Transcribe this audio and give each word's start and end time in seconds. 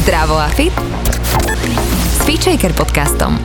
Zdravo 0.00 0.40
a 0.40 0.48
fit 0.48 0.72
s 2.08 2.24
Feature 2.24 2.72
podcastom. 2.72 3.36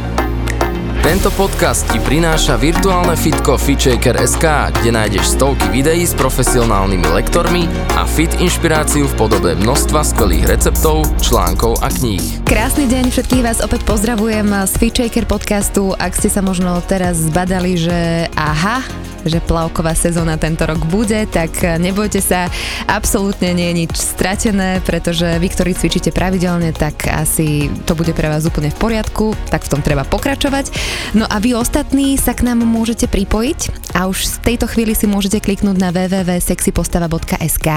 Tento 1.03 1.27
podcast 1.35 1.83
ti 1.91 1.99
prináša 1.99 2.55
virtuálne 2.55 3.19
fitko 3.19 3.59
FitShaker.sk, 3.59 4.71
kde 4.79 4.89
nájdeš 4.95 5.35
stovky 5.35 5.67
videí 5.67 6.07
s 6.07 6.15
profesionálnymi 6.15 7.11
lektormi 7.11 7.67
a 7.99 8.07
fit 8.07 8.31
inšpiráciu 8.39 9.03
v 9.03 9.13
podobe 9.19 9.51
množstva 9.59 9.99
skvelých 10.07 10.47
receptov, 10.55 11.03
článkov 11.19 11.75
a 11.83 11.91
kníh. 11.91 12.23
Krásny 12.47 12.87
deň, 12.87 13.11
všetkých 13.11 13.43
vás 13.43 13.59
opäť 13.59 13.83
pozdravujem 13.83 14.47
z 14.63 14.73
FitShaker 14.79 15.27
podcastu. 15.27 15.91
Ak 15.99 16.15
ste 16.15 16.31
sa 16.31 16.39
možno 16.39 16.79
teraz 16.87 17.19
zbadali, 17.19 17.75
že 17.75 18.31
aha, 18.31 18.79
že 19.25 19.41
plavková 19.41 19.97
sezóna 19.97 20.37
tento 20.37 20.69
rok 20.69 20.85
bude, 20.85 21.25
tak 21.25 21.57
nebojte 21.81 22.21
sa, 22.21 22.47
absolútne 22.85 23.51
nie 23.57 23.73
je 23.73 23.79
nič 23.85 23.93
stratené, 23.97 24.79
pretože 24.85 25.25
vy, 25.41 25.47
ktorí 25.49 25.71
cvičíte 25.73 26.13
pravidelne, 26.13 26.71
tak 26.71 27.09
asi 27.09 27.67
to 27.89 27.97
bude 27.97 28.13
pre 28.13 28.29
vás 28.29 28.45
úplne 28.45 28.69
v 28.69 28.77
poriadku, 28.77 29.33
tak 29.49 29.65
v 29.65 29.71
tom 29.73 29.81
treba 29.81 30.05
pokračovať. 30.05 30.69
No 31.17 31.25
a 31.25 31.41
vy 31.41 31.57
ostatní 31.57 32.21
sa 32.21 32.37
k 32.37 32.45
nám 32.45 32.61
môžete 32.61 33.09
pripojiť 33.09 33.93
a 33.97 34.05
už 34.05 34.39
v 34.39 34.53
tejto 34.53 34.69
chvíli 34.69 34.93
si 34.93 35.09
môžete 35.09 35.41
kliknúť 35.41 35.75
na 35.81 35.89
www.sexypostava.sk 35.89 37.67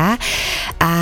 a 0.78 0.92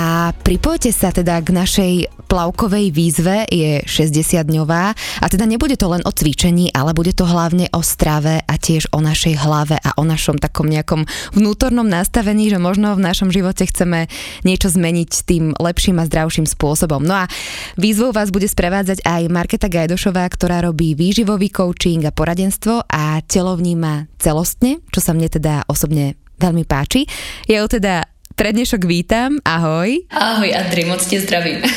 pripojte 0.41 0.95
sa 0.95 1.11
teda 1.11 1.43
k 1.43 1.49
našej 1.51 1.93
plavkovej 2.27 2.91
výzve, 2.91 3.47
je 3.47 3.81
60-dňová 3.87 4.85
a 4.95 5.25
teda 5.31 5.47
nebude 5.47 5.79
to 5.79 5.87
len 5.91 6.03
o 6.03 6.11
cvičení, 6.11 6.71
ale 6.75 6.91
bude 6.91 7.15
to 7.15 7.23
hlavne 7.23 7.71
o 7.71 7.81
strave 7.81 8.43
a 8.43 8.55
tiež 8.59 8.91
o 8.91 8.99
našej 8.99 9.39
hlave 9.39 9.79
a 9.79 9.95
o 9.97 10.03
našom 10.03 10.36
takom 10.37 10.69
nejakom 10.69 11.05
vnútornom 11.35 11.85
nastavení, 11.85 12.49
že 12.49 12.61
možno 12.61 12.93
v 12.95 13.05
našom 13.05 13.29
živote 13.29 13.67
chceme 13.67 14.09
niečo 14.47 14.71
zmeniť 14.71 15.11
tým 15.25 15.57
lepším 15.57 16.01
a 16.01 16.07
zdravším 16.07 16.47
spôsobom. 16.47 17.03
No 17.03 17.25
a 17.25 17.29
výzvou 17.75 18.15
vás 18.15 18.31
bude 18.33 18.49
sprevádzať 18.49 19.03
aj 19.05 19.21
Marketa 19.29 19.67
Gajdošová, 19.67 20.25
ktorá 20.29 20.63
robí 20.63 20.93
výživový 20.93 21.51
coaching 21.51 22.05
a 22.07 22.15
poradenstvo 22.15 22.85
a 22.87 23.19
telo 23.25 23.57
vníma 23.57 24.07
celostne, 24.17 24.79
čo 24.89 24.99
sa 25.03 25.11
mne 25.13 25.27
teda 25.29 25.65
osobne 25.67 26.15
veľmi 26.37 26.63
páči. 26.65 27.09
Ja 27.49 27.65
ju 27.65 27.67
teda 27.67 28.05
pre 28.37 28.53
dnešok 28.53 28.85
vítam, 28.85 29.41
ahoj. 29.41 29.97
Ahoj 30.13 30.53
Adri, 30.53 30.85
moc 30.85 31.01
te 31.01 31.17
zdravím. 31.17 31.65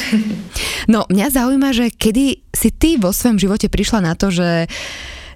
No, 0.91 1.07
mňa 1.07 1.31
zaujíma, 1.31 1.71
že 1.71 1.95
kedy 1.95 2.51
si 2.51 2.75
ty 2.75 2.99
vo 2.99 3.15
svojom 3.15 3.39
živote 3.39 3.71
prišla 3.71 4.11
na 4.11 4.19
to, 4.19 4.35
že 4.35 4.67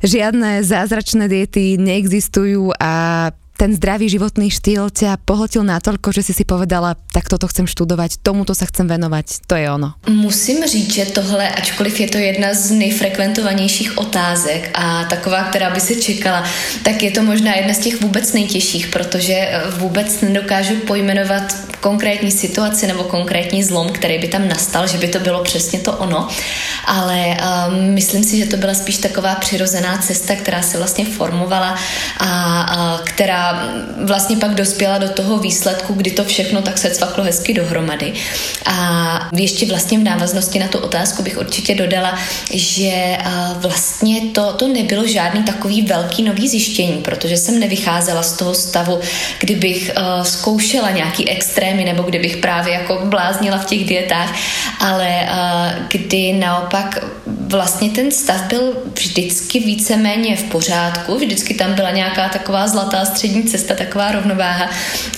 žiadne 0.05 0.61
zázračné 0.61 1.27
diety 1.27 1.81
neexistujú 1.81 2.77
a 2.77 3.33
ten 3.55 3.71
zdravý 3.71 4.11
životný 4.11 4.51
štýl 4.51 4.91
ťa 4.91 5.23
pohltil 5.23 5.63
natoľko, 5.63 6.11
že 6.11 6.27
si 6.27 6.33
si 6.35 6.43
povedala, 6.43 6.99
tak 7.15 7.31
toto 7.31 7.47
chcem 7.47 7.71
študovať, 7.71 8.19
tomuto 8.21 8.51
sa 8.51 8.67
chcem 8.67 8.91
venovať, 8.91 9.47
to 9.47 9.55
je 9.55 9.67
ono. 9.71 9.95
Musím 10.11 10.67
říct, 10.67 10.95
že 10.95 11.15
tohle, 11.15 11.49
ačkoliv 11.49 11.95
je 12.01 12.09
to 12.09 12.19
jedna 12.19 12.55
z 12.55 12.71
nejfrekventovanějších 12.71 13.99
otázek 13.99 14.71
a 14.75 15.05
taková, 15.05 15.45
která 15.55 15.71
by 15.71 15.81
se 15.81 15.95
čekala, 15.95 16.45
tak 16.83 17.03
je 17.03 17.11
to 17.11 17.23
možná 17.23 17.55
jedna 17.55 17.75
z 17.75 17.79
těch 17.79 18.01
vůbec 18.03 18.33
nejtěžších, 18.33 18.87
protože 18.91 19.35
eh, 19.35 19.63
vůbec 19.79 20.21
nedokážu 20.21 20.75
pojmenovat 20.77 21.74
konkrétní 21.85 22.31
situaci 22.31 22.87
nebo 22.87 23.05
konkrétní 23.05 23.65
zlom, 23.65 23.89
který 23.89 24.19
by 24.19 24.29
tam 24.29 24.49
nastal, 24.49 24.87
že 24.87 24.99
by 24.99 25.09
to 25.09 25.21
bylo 25.21 25.45
přesně 25.45 25.79
to 25.79 25.93
ono, 25.93 26.29
ale 26.85 27.37
um, 27.37 27.95
myslím 27.95 28.25
si, 28.25 28.39
že 28.39 28.47
to 28.47 28.57
byla 28.57 28.75
spíš 28.75 28.97
taková 28.99 29.35
přirozená 29.35 29.99
cesta, 29.99 30.35
která 30.35 30.63
se 30.63 30.79
vlastně 30.79 31.05
formovala 31.05 31.77
a, 32.19 32.61
a 32.61 32.99
která 33.05 33.69
vlastně 34.05 34.37
pak 34.37 34.55
dospěla 34.55 34.99
do 34.99 35.09
toho 35.09 35.39
výsledku, 35.39 35.95
kdy 35.95 36.11
to 36.11 36.25
všechno 36.25 36.63
tak 36.63 36.79
se 36.79 36.91
cvaklo 36.91 37.25
hezky 37.25 37.55
dohromady. 37.55 38.13
A 38.67 39.29
ještě 39.37 39.67
vlastně 39.67 39.99
v 39.99 40.03
návaznosti 40.03 40.59
na 40.59 40.69
tu 40.69 40.79
otázku 40.79 41.23
bych 41.23 41.39
určitě 41.39 41.75
dodala, 41.75 42.19
že 42.51 43.19
vlastně 43.57 44.21
to, 44.33 44.53
to 44.53 44.69
nebylo 44.69 45.07
žádný 45.07 45.43
takový 45.43 45.83
velký 45.83 46.23
nový 46.23 46.49
zjištění, 46.49 47.03
protože 47.03 47.37
jsem 47.37 47.61
nevycházela 47.61 48.23
z 48.23 48.33
toho 48.33 48.55
stavu, 48.55 49.01
kdybych 49.39 49.91
zkoušela 50.23 50.91
nějaký 50.91 51.31
extrémy 51.75 51.85
nebo 51.85 52.03
kdybych 52.03 52.37
právě 52.37 52.75
jako 52.75 53.01
bláznila 53.05 53.59
v 53.59 53.67
těch 53.67 53.85
dietách, 53.85 54.35
ale 54.81 55.29
kdy 55.91 56.33
naopak 56.33 56.99
vlastně 57.49 57.91
ten 57.91 58.11
stav 58.11 58.43
byl 58.43 58.77
vždycky 58.95 59.61
víceméně 59.61 60.37
v 60.37 60.43
pořádku, 60.43 61.19
vždycky 61.19 61.55
tam 61.55 61.75
byla 61.75 61.91
nějaká 61.91 62.29
taková 62.29 62.69
zlatá 62.69 63.05
střední 63.05 63.43
cesta, 63.43 63.75
taková 63.75 64.13
rovnováha, 64.13 64.71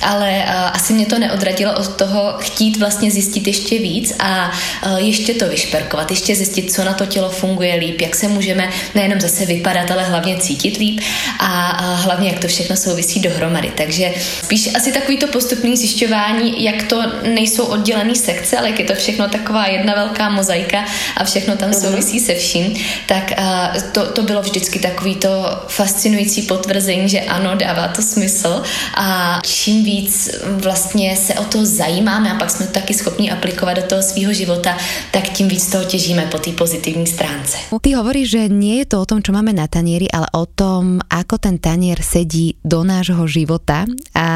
ale 0.03 0.45
uh, 0.47 0.53
asi 0.73 0.93
mě 0.93 1.07
to 1.07 1.19
neodradilo 1.19 1.73
od 1.79 1.97
toho 1.97 2.35
chtít 2.39 2.77
vlastně 2.77 3.11
zjistit 3.11 3.47
ještě 3.47 3.79
víc 3.79 4.13
a 4.19 4.51
uh, 4.87 4.97
ještě 4.97 5.35
to 5.35 5.49
vyšperkovat, 5.49 6.11
ještě 6.11 6.37
zjistit, 6.37 6.73
co 6.73 6.85
na 6.85 6.93
to 6.93 7.07
tělo 7.07 7.31
funguje 7.31 7.75
líp, 7.75 8.01
jak 8.01 8.15
se 8.15 8.29
můžeme 8.29 8.71
nejenom 8.95 9.21
zase 9.21 9.47
vypadat, 9.47 9.91
ale 9.91 10.05
hlavně 10.05 10.37
cítit 10.37 10.77
líp 10.77 11.01
a 11.39 11.81
uh, 11.81 12.01
hlavně, 12.01 12.29
jak 12.29 12.39
to 12.39 12.49
všechno 12.49 12.77
souvisí 12.77 13.21
dohromady. 13.21 13.73
Takže 13.77 14.11
spíš 14.43 14.75
asi 14.75 14.93
takový 14.93 15.17
to 15.17 15.27
postupný 15.27 15.77
zjišťování, 15.77 16.65
jak 16.65 16.83
to 16.83 17.03
nejsou 17.23 17.65
oddělené 17.65 18.15
sekce, 18.15 18.59
ale 18.59 18.71
jak 18.71 18.79
je 18.79 18.85
to 18.85 18.95
všechno 18.95 19.29
taková 19.29 19.67
jedna 19.67 19.95
velká 19.95 20.29
mozaika 20.29 20.85
a 21.17 21.25
všechno 21.25 21.57
tam 21.57 21.71
mhm. 21.71 21.79
Souvisí 22.17 22.27
se 22.27 22.35
vším, 22.35 22.75
tak 23.07 23.33
uh, 23.39 23.83
to, 23.93 24.13
to 24.13 24.23
bylo 24.23 24.43
vždycky 24.43 24.79
takový 24.79 25.15
to 25.15 25.29
fascinující 25.69 26.43
potvrzení, 26.43 27.09
že 27.09 27.21
ano, 27.21 27.55
dává 27.57 27.89
to 27.89 28.03
smysl 28.03 28.63
a 28.95 29.41
čím 29.45 29.85
víc 29.85 30.31
vlastně 30.63 31.17
se 31.17 31.35
o 31.35 31.45
to 31.45 31.67
zajímáme 31.67 32.33
a 32.33 32.35
pak 32.35 32.51
jsme 32.51 32.67
to 32.67 32.73
taky 32.73 32.95
schopni 32.95 33.31
aplikovat 33.31 33.75
do 33.77 33.83
toho 33.83 34.03
svého 34.03 34.33
života, 34.33 34.77
tak 35.11 35.29
tím 35.29 35.49
víc 35.49 35.71
toho 35.71 35.85
těžíme 35.85 36.27
po 36.27 36.39
té 36.39 36.51
pozitivní 36.53 37.07
stránce. 37.07 37.57
Ty 37.81 37.95
hovoríš, 37.95 38.31
že 38.31 38.43
nie 38.51 38.83
je 38.83 38.87
to 38.91 38.99
o 38.99 39.07
tom, 39.07 39.23
čo 39.23 39.31
máme 39.31 39.55
na 39.55 39.71
tanieri, 39.71 40.11
ale 40.11 40.27
o 40.35 40.43
tom, 40.43 40.99
ako 41.07 41.39
ten 41.39 41.55
tanier 41.63 42.03
sedí 42.03 42.59
do 42.67 42.83
nášho 42.83 43.23
života 43.31 43.87
a 44.11 44.27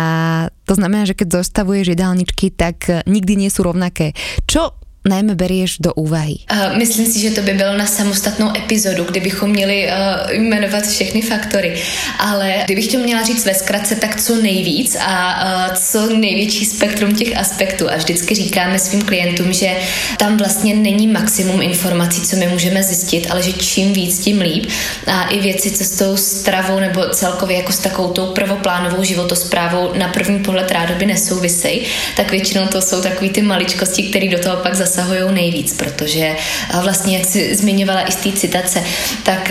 to 0.71 0.79
znamená, 0.79 1.03
že 1.03 1.19
keď 1.19 1.43
zostavuješ 1.43 1.99
jedálničky, 1.99 2.55
tak 2.55 2.87
nikdy 3.03 3.35
nie 3.35 3.51
sú 3.51 3.67
rovnaké. 3.67 4.15
Čo 4.47 4.80
najmä 5.05 5.35
berieš 5.35 5.81
do 5.81 5.93
úvahy? 5.97 6.45
Uh, 6.53 6.77
myslím 6.77 7.07
si, 7.07 7.21
že 7.21 7.31
to 7.31 7.43
by 7.43 7.53
bylo 7.55 7.77
na 7.77 7.87
samostatnou 7.87 8.53
epizodu, 8.57 9.05
kdybychom 9.05 9.51
měli 9.51 9.89
uh, 9.89 10.33
jmenovat 10.33 10.87
všechny 10.87 11.23
faktory. 11.23 11.81
Ale 12.19 12.55
kdybych 12.65 12.89
to 12.89 12.99
měla 12.99 13.23
říct 13.23 13.47
ve 13.47 13.55
zkratce, 13.55 13.95
tak 13.95 14.21
co 14.21 14.37
nejvíc 14.37 14.97
a 15.01 15.45
uh, 15.45 15.75
co 15.75 16.17
největší 16.17 16.65
spektrum 16.65 17.15
těch 17.15 17.37
aspektů. 17.37 17.91
A 17.91 17.97
vždycky 17.97 18.35
říkáme 18.35 18.79
svým 18.79 19.03
klientům, 19.03 19.53
že 19.53 19.71
tam 20.19 20.37
vlastně 20.37 20.75
není 20.75 21.07
maximum 21.07 21.63
informací, 21.63 22.21
co 22.21 22.37
my 22.37 22.49
můžeme 22.49 22.83
zjistit, 22.83 23.27
ale 23.31 23.43
že 23.43 23.53
čím 23.53 23.93
víc, 23.93 24.19
tím 24.19 24.41
líp. 24.41 24.67
A 25.07 25.29
i 25.29 25.41
věci, 25.41 25.71
co 25.71 25.85
s 25.85 25.91
tou 25.91 26.17
stravou 26.17 26.81
nebo 26.81 27.09
celkově 27.09 27.57
jako 27.57 27.73
s 27.73 27.79
takovou 27.79 28.13
tou 28.13 28.27
prvoplánovou 28.27 29.05
životosprávou 29.05 29.93
na 29.99 30.09
první 30.09 30.39
pohled 30.39 30.71
rádoby 30.71 31.07
nesouvisejí, 31.07 31.81
tak 32.17 32.31
většinou 32.31 32.67
to 32.67 32.83
jsou 32.83 33.03
takové 33.03 33.31
ty 33.31 33.43
maličkosti, 33.43 34.03
které 34.03 34.29
do 34.29 34.39
toho 34.39 34.57
pak 34.57 34.75
zase 34.75 34.90
zasahují 34.91 35.35
nejvíc, 35.35 35.73
protože 35.73 36.37
vlastně, 36.83 37.19
jak 37.19 37.27
jsi 37.27 37.55
zmiňovala 37.55 38.09
i 38.09 38.13
z 38.13 38.17
té 38.17 38.33
citace, 38.33 38.83
tak 39.23 39.51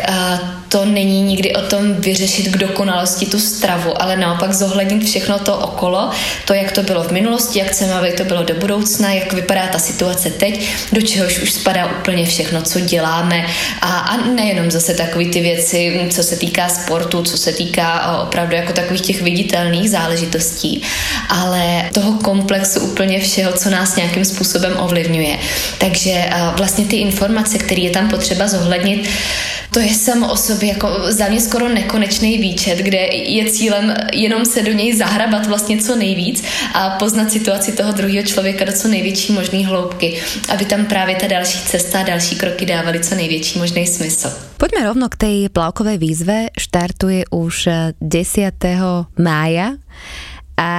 to 0.69 0.85
není 0.85 1.21
nikdy 1.21 1.53
o 1.53 1.61
tom 1.61 1.93
vyřešit 1.93 2.47
k 2.47 2.57
dokonalosti 2.57 3.25
tu 3.25 3.39
stravu, 3.39 4.01
ale 4.01 4.17
naopak 4.17 4.53
zohlednit 4.53 5.03
všechno 5.03 5.39
to 5.39 5.57
okolo, 5.57 6.09
to, 6.45 6.53
jak 6.53 6.71
to 6.71 6.83
bylo 6.83 7.03
v 7.03 7.11
minulosti, 7.11 7.59
jak 7.59 7.67
chceme, 7.67 7.93
aby 7.93 8.11
to 8.11 8.23
bylo 8.23 8.43
do 8.43 8.53
budoucna, 8.53 9.13
jak 9.13 9.33
vypadá 9.33 9.67
ta 9.67 9.79
situace 9.79 10.29
teď, 10.29 10.69
do 10.91 11.01
čehož 11.01 11.39
už 11.39 11.53
spadá 11.53 11.85
úplně 11.99 12.25
všechno, 12.25 12.61
co 12.61 12.79
děláme 12.79 13.45
a, 13.81 13.97
a 13.97 14.17
nejenom 14.17 14.71
zase 14.71 14.93
takové 14.93 15.25
ty 15.25 15.41
věci, 15.41 16.07
co 16.09 16.23
se 16.23 16.35
týká 16.35 16.69
sportu, 16.69 17.23
co 17.23 17.37
se 17.37 17.51
týká 17.51 18.17
opravdu 18.21 18.55
jako 18.55 18.73
takových 18.73 19.01
těch 19.01 19.21
viditelných 19.21 19.89
záležitostí, 19.89 20.81
ale 21.29 21.89
toho 21.93 22.13
komplexu 22.13 22.79
úplně 22.79 23.19
všeho, 23.19 23.53
co 23.53 23.69
nás 23.69 23.95
nějakým 23.95 24.25
způsobem 24.25 24.73
ovlivňuje. 24.77 25.37
Takže 25.77 26.29
vlastně 26.57 26.85
ty 26.85 26.95
informace, 26.95 27.57
které 27.57 27.81
je 27.81 27.89
tam 27.89 28.09
potřeba 28.09 28.47
zohlednit, 28.47 29.09
to 29.71 29.79
je 29.79 29.93
samo 29.93 30.31
o 30.31 30.37
jako 30.63 31.11
za 31.11 31.27
mě 31.27 31.41
skoro 31.41 31.69
nekonečný 31.69 32.37
výčet, 32.37 32.79
kde 32.79 32.97
je 33.11 33.51
cílem 33.51 33.93
jenom 34.13 34.45
se 34.45 34.61
do 34.63 34.71
něj 34.71 34.95
zahrabat 34.95 35.47
vlastně 35.47 35.77
co 35.77 35.95
nejvíc 35.95 36.43
a 36.73 36.89
poznat 36.89 37.31
situaci 37.31 37.71
toho 37.71 37.91
druhého 37.91 38.23
člověka 38.25 38.65
do 38.65 38.71
co 38.71 38.87
největší 38.87 39.33
možné 39.33 39.67
hloubky, 39.67 40.21
aby 40.49 40.65
tam 40.65 40.85
právě 40.85 41.15
ta 41.15 41.27
další 41.27 41.59
cesta 41.59 41.99
a 41.99 42.03
další 42.03 42.35
kroky 42.35 42.65
dávaly 42.65 42.99
co 42.99 43.15
největší 43.15 43.59
možný 43.59 43.87
smysl. 43.87 44.31
Poďme 44.57 44.91
rovno 44.91 45.07
k 45.07 45.15
tej 45.15 45.37
plavkovej 45.49 45.97
výzve. 45.97 46.51
Štartuje 46.51 47.31
už 47.31 47.69
10. 48.01 48.51
mája 49.15 49.79
a 50.59 50.71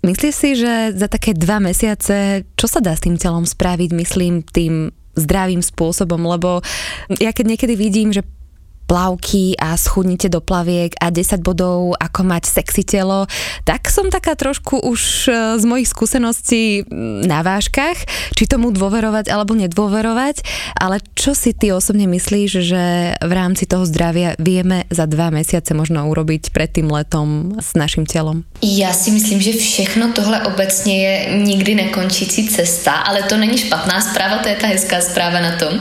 Myslíš 0.00 0.34
si, 0.34 0.50
že 0.56 0.96
za 0.96 1.12
také 1.12 1.36
dva 1.36 1.60
mesiace, 1.60 2.48
čo 2.56 2.64
sa 2.64 2.80
dá 2.80 2.96
s 2.96 3.04
tým 3.04 3.20
telom 3.20 3.44
spraviť, 3.44 3.90
myslím, 3.92 4.40
tým 4.40 4.88
zdravým 5.12 5.60
spôsobom, 5.60 6.24
lebo 6.24 6.64
ja 7.20 7.36
keď 7.36 7.44
niekedy 7.52 7.74
vidím, 7.76 8.08
že 8.08 8.24
plavky 8.90 9.54
a 9.54 9.78
schudnite 9.78 10.26
do 10.26 10.42
plaviek 10.42 10.98
a 10.98 11.14
10 11.14 11.46
bodov, 11.46 11.94
ako 11.94 12.26
mať 12.26 12.50
sexy 12.50 12.82
telo, 12.82 13.30
tak 13.62 13.86
som 13.86 14.10
taká 14.10 14.34
trošku 14.34 14.82
už 14.82 15.30
e, 15.30 15.62
z 15.62 15.64
mojich 15.64 15.86
skúseností 15.86 16.82
na 17.22 17.46
vážkach, 17.46 17.94
či 18.34 18.50
tomu 18.50 18.74
dôverovať 18.74 19.30
alebo 19.30 19.54
nedôverovať, 19.54 20.42
ale 20.74 20.98
čo 21.14 21.38
si 21.38 21.54
ty 21.54 21.70
osobne 21.70 22.10
myslíš, 22.10 22.50
že 22.66 22.82
v 23.14 23.32
rámci 23.32 23.70
toho 23.70 23.86
zdravia 23.86 24.34
vieme 24.42 24.90
za 24.90 25.06
dva 25.06 25.30
mesiace 25.30 25.70
možno 25.70 26.02
urobiť 26.10 26.50
pred 26.50 26.74
tým 26.74 26.90
letom 26.90 27.62
s 27.62 27.78
naším 27.78 28.10
telom? 28.10 28.42
Já 28.58 28.92
si 28.92 29.10
myslím, 29.14 29.40
že 29.40 29.52
všechno 29.52 30.12
tohle 30.12 30.42
obecně 30.42 30.94
je 31.06 31.14
nikdy 31.38 31.74
nekončící 31.74 32.48
cesta, 32.48 32.92
ale 32.92 33.22
to 33.22 33.36
není 33.36 33.58
špatná 33.58 34.00
zpráva, 34.00 34.42
to 34.42 34.48
je 34.48 34.54
ta 34.54 34.66
hezká 34.66 35.00
zpráva 35.00 35.40
na 35.40 35.52
tom. 35.56 35.78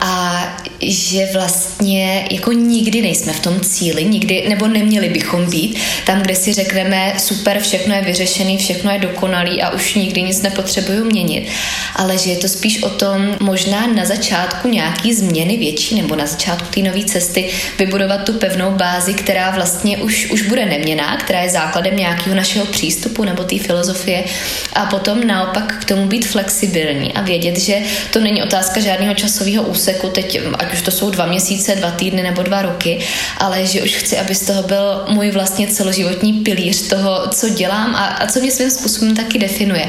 A 0.00 0.42
že 0.80 1.26
vlastně 1.32 2.28
jako 2.30 2.49
nikdy 2.52 3.02
nejsme 3.02 3.32
v 3.32 3.40
tom 3.40 3.60
cíli, 3.60 4.04
nikdy, 4.04 4.48
nebo 4.48 4.68
neměli 4.68 5.08
bychom 5.08 5.50
být. 5.50 5.78
Tam, 6.06 6.22
kde 6.22 6.34
si 6.34 6.52
řekneme, 6.52 7.14
super, 7.18 7.60
všechno 7.60 7.94
je 7.94 8.02
vyřešený, 8.02 8.58
všechno 8.58 8.92
je 8.92 8.98
dokonalý 8.98 9.62
a 9.62 9.70
už 9.70 9.94
nikdy 9.94 10.22
nic 10.22 10.42
nepotřebuju 10.42 11.04
měnit, 11.04 11.48
ale 11.96 12.18
že 12.18 12.30
je 12.30 12.36
to 12.36 12.48
spíš 12.48 12.82
o 12.82 12.90
tom 12.90 13.36
možná 13.40 13.86
na 13.86 14.04
začátku 14.04 14.68
nějaký 14.68 15.14
změny 15.14 15.56
větší 15.56 16.02
nebo 16.02 16.16
na 16.16 16.26
začátku 16.26 16.68
té 16.74 16.80
nové 16.80 17.04
cesty 17.04 17.50
vybudovat 17.78 18.24
tu 18.24 18.32
pevnou 18.32 18.70
bázi, 18.70 19.14
která 19.14 19.50
vlastně 19.50 19.98
už, 19.98 20.30
už 20.30 20.42
bude 20.42 20.66
neměná, 20.66 21.16
která 21.16 21.40
je 21.40 21.50
základem 21.50 21.96
nějakého 21.96 22.36
našeho 22.36 22.66
přístupu 22.66 23.24
nebo 23.24 23.44
té 23.44 23.58
filozofie 23.58 24.24
a 24.72 24.86
potom 24.86 25.26
naopak 25.26 25.76
k 25.80 25.84
tomu 25.84 26.06
být 26.06 26.26
flexibilní 26.26 27.12
a 27.12 27.20
vědět, 27.20 27.58
že 27.58 27.82
to 28.12 28.20
není 28.20 28.42
otázka 28.42 28.80
žádného 28.80 29.14
časového 29.14 29.62
úseku, 29.62 30.08
teď 30.08 30.40
ať 30.58 30.72
už 30.72 30.82
to 30.82 30.90
jsou 30.90 31.10
dva 31.10 31.26
měsíce, 31.26 31.76
dva 31.76 31.90
týdny 31.90 32.22
nebo 32.22 32.39
dva 32.42 32.62
roky, 32.62 32.98
ale 33.38 33.66
že 33.66 33.82
už 33.82 33.90
chci, 33.90 34.18
aby 34.18 34.34
z 34.34 34.46
toho 34.46 34.62
byl 34.62 35.04
můj 35.08 35.30
vlastně 35.30 35.66
celoživotní 35.66 36.32
pilíř 36.32 36.88
toho, 36.88 37.28
co 37.30 37.48
dělám 37.48 37.94
a, 37.94 38.04
a 38.06 38.26
co 38.26 38.40
mě 38.40 38.50
svým 38.50 38.70
způsobem 38.70 39.16
taky 39.16 39.38
definuje. 39.38 39.86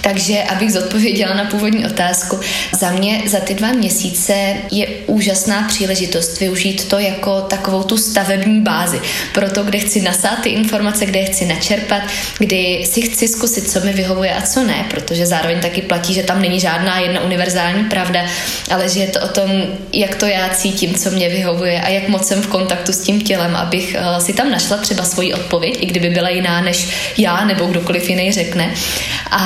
Takže 0.00 0.42
abych 0.42 0.72
zodpověděla 0.72 1.34
na 1.34 1.44
původní 1.44 1.86
otázku, 1.86 2.40
za 2.78 2.90
mě 2.90 3.22
za 3.26 3.40
ty 3.40 3.54
dva 3.54 3.72
měsíce 3.72 4.54
je 4.70 4.86
úžasná 5.06 5.62
příležitost 5.68 6.40
využít 6.40 6.84
to 6.84 6.98
jako 6.98 7.40
takovou 7.40 7.82
tu 7.82 7.96
stavební 7.98 8.60
bázi 8.60 9.00
pro 9.34 9.50
to, 9.50 9.62
kde 9.62 9.78
chci 9.78 10.00
nasát 10.00 10.42
ty 10.42 10.48
informace, 10.48 11.06
kde 11.06 11.18
je 11.18 11.26
chci 11.26 11.46
načerpat, 11.46 12.02
kdy 12.38 12.84
si 12.90 13.02
chci 13.02 13.28
zkusit, 13.28 13.70
co 13.70 13.80
mi 13.80 13.92
vyhovuje 13.92 14.34
a 14.34 14.42
co 14.42 14.64
ne, 14.64 14.86
protože 14.90 15.26
zároveň 15.26 15.60
taky 15.60 15.82
platí, 15.82 16.14
že 16.14 16.22
tam 16.22 16.42
není 16.42 16.60
žádná 16.60 16.98
jedna 16.98 17.20
univerzální 17.20 17.84
pravda, 17.84 18.26
ale 18.70 18.88
že 18.88 19.00
je 19.00 19.06
to 19.06 19.20
o 19.20 19.28
tom, 19.28 19.50
jak 19.92 20.14
to 20.14 20.26
já 20.26 20.48
cítím, 20.48 20.94
co 20.94 21.10
mě 21.10 21.28
vyhovuje 21.28 21.80
a 21.80 21.88
jak 21.90 22.08
moc 22.08 22.26
jsem 22.28 22.42
v 22.42 22.46
kontaktu 22.46 22.92
s 22.92 23.00
tím 23.00 23.20
tělem, 23.20 23.56
abych 23.56 23.96
uh, 23.98 24.18
si 24.18 24.32
tam 24.32 24.50
našla 24.50 24.76
třeba 24.76 25.04
svoji 25.04 25.34
odpověď, 25.34 25.82
i 25.82 25.86
kdyby 25.86 26.10
byla 26.10 26.28
jiná, 26.28 26.60
než 26.60 26.88
já 27.18 27.44
nebo 27.44 27.66
kdokoliv 27.66 28.10
jiný 28.10 28.32
řekne. 28.32 28.74
A 29.30 29.44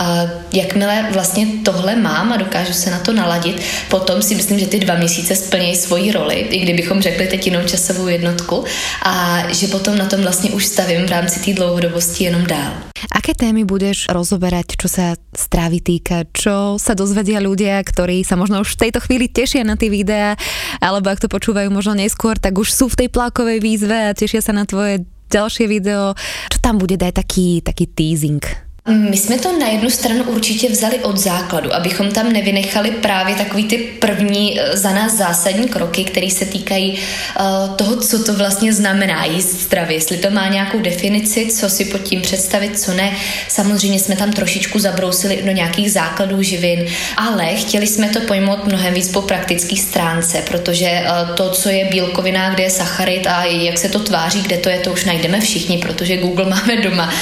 uh, 0.00 0.30
jakmile 0.52 1.06
vlastně 1.12 1.46
tohle 1.64 1.96
mám 1.96 2.32
a 2.32 2.36
dokážu 2.36 2.72
se 2.72 2.90
na 2.90 2.98
to 2.98 3.12
naladit, 3.12 3.62
potom 3.88 4.22
si 4.22 4.34
myslím, 4.34 4.58
že 4.58 4.66
ty 4.66 4.78
dva 4.78 4.94
měsíce 4.94 5.36
splnějí 5.36 5.76
svoji 5.76 6.12
roli, 6.12 6.34
i 6.34 6.58
kdybychom 6.58 7.02
řekli 7.02 7.26
teď 7.26 7.46
jinou 7.46 7.62
časovou 7.62 8.06
jednotku 8.06 8.64
a 9.02 9.42
že 9.52 9.66
potom 9.66 9.98
na 9.98 10.06
tom 10.06 10.20
vlastně 10.20 10.50
už 10.50 10.66
stavím 10.66 11.06
v 11.06 11.10
rámci 11.10 11.40
té 11.40 11.52
dlouhodobosti 11.52 12.24
jenom 12.24 12.46
dál. 12.46 12.72
Aké 13.12 13.36
témy 13.36 13.64
budeš 13.64 14.08
rozoberať, 14.08 14.80
čo 14.80 14.88
sa 14.88 15.06
strávy 15.30 15.84
týka, 15.84 16.26
čo 16.32 16.80
sa 16.80 16.96
dozvedia 16.96 17.38
ľudia, 17.38 17.78
ktorí 17.84 18.24
sa 18.24 18.34
možno 18.34 18.64
už 18.64 18.74
v 18.74 18.88
tejto 18.88 19.04
chvíli 19.04 19.28
tešia 19.28 19.62
na 19.62 19.76
tie 19.76 19.92
videá, 19.92 20.34
alebo 20.80 21.12
ak 21.12 21.20
to 21.20 21.28
počúvajú 21.28 21.68
možno 21.76 21.92
neskôr, 21.92 22.40
tak 22.40 22.56
už 22.56 22.72
sú 22.72 22.88
v 22.88 23.04
tej 23.04 23.08
plákovej 23.12 23.60
výzve 23.60 23.92
a 23.92 24.16
tešia 24.16 24.40
sa 24.40 24.56
na 24.56 24.64
tvoje 24.64 25.04
ďalšie 25.28 25.68
video. 25.68 26.16
Čo 26.48 26.58
tam 26.64 26.80
bude, 26.80 26.96
daj 26.96 27.20
taký, 27.20 27.60
taký 27.60 27.84
teasing. 27.92 28.65
My 28.88 29.16
jsme 29.16 29.38
to 29.38 29.58
na 29.58 29.68
jednu 29.68 29.90
stranu 29.90 30.24
určitě 30.24 30.68
vzali 30.68 30.98
od 30.98 31.18
základu, 31.18 31.74
abychom 31.74 32.12
tam 32.12 32.32
nevynechali 32.32 32.90
právě 32.90 33.34
takový 33.34 33.64
ty 33.64 33.78
první 33.78 34.60
eh, 34.60 34.76
za 34.76 34.90
nás 34.90 35.12
zásadní 35.12 35.68
kroky, 35.68 36.04
které 36.04 36.30
se 36.30 36.44
týkají 36.44 36.92
uh, 36.92 37.76
toho, 37.76 37.96
co 37.96 38.24
to 38.24 38.34
vlastně 38.34 38.72
znamená 38.72 39.24
jíst 39.24 39.60
zdravě, 39.60 39.96
jestli 39.96 40.16
to 40.16 40.30
má 40.30 40.48
nějakou 40.48 40.80
definici, 40.80 41.46
co 41.46 41.70
si 41.70 41.84
pod 41.84 42.02
tím 42.02 42.22
představit, 42.22 42.80
co 42.80 42.94
ne. 42.94 43.12
Samozřejmě 43.48 43.98
jsme 43.98 44.16
tam 44.16 44.32
trošičku 44.32 44.78
zabrousili 44.78 45.42
do 45.44 45.52
nějakých 45.52 45.92
základů 45.92 46.42
živin, 46.42 46.86
ale 47.16 47.54
chtěli 47.54 47.86
jsme 47.86 48.08
to 48.08 48.20
pojmout 48.20 48.66
mnohem 48.66 48.94
víc 48.94 49.08
po 49.08 49.22
praktické 49.22 49.76
stránce, 49.76 50.42
protože 50.48 51.02
uh, 51.02 51.34
to, 51.34 51.50
co 51.50 51.68
je 51.68 51.84
bílkovina, 51.84 52.50
kde 52.50 52.62
je 52.62 52.70
sacharid 52.70 53.26
a 53.26 53.44
jak 53.44 53.78
se 53.78 53.88
to 53.88 53.98
tváří, 53.98 54.42
kde 54.42 54.56
to 54.56 54.68
je, 54.68 54.78
to 54.78 54.92
už 54.92 55.04
najdeme 55.04 55.40
všichni, 55.40 55.78
protože 55.78 56.16
Google 56.16 56.44
máme 56.50 56.76
doma, 56.82 57.14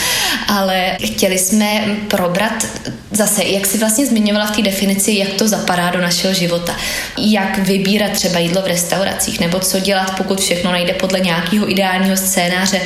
ale 0.49 0.97
chtěli 1.05 1.39
jsme 1.39 1.54
jsme 1.55 1.97
probrat 2.11 2.67
zase, 3.17 3.45
jak 3.45 3.67
si 3.67 3.79
vlastně 3.79 4.07
zmiňovala 4.07 4.47
v 4.47 4.57
té 4.57 4.63
definici, 4.63 5.13
jak 5.13 5.33
to 5.33 5.49
zapadá 5.49 5.91
do 5.91 6.01
našeho 6.01 6.35
života. 6.35 6.77
Jak 7.19 7.59
vybírat 7.59 8.13
třeba 8.13 8.39
jídlo 8.39 8.63
v 8.63 8.67
restauracích, 8.67 9.41
nebo 9.41 9.59
co 9.59 9.81
dělat, 9.81 10.17
pokud 10.17 10.41
všechno 10.41 10.73
nejde 10.73 10.93
podle 10.93 11.21
nějakého 11.21 11.71
ideálního 11.71 12.17
scénáře, 12.17 12.81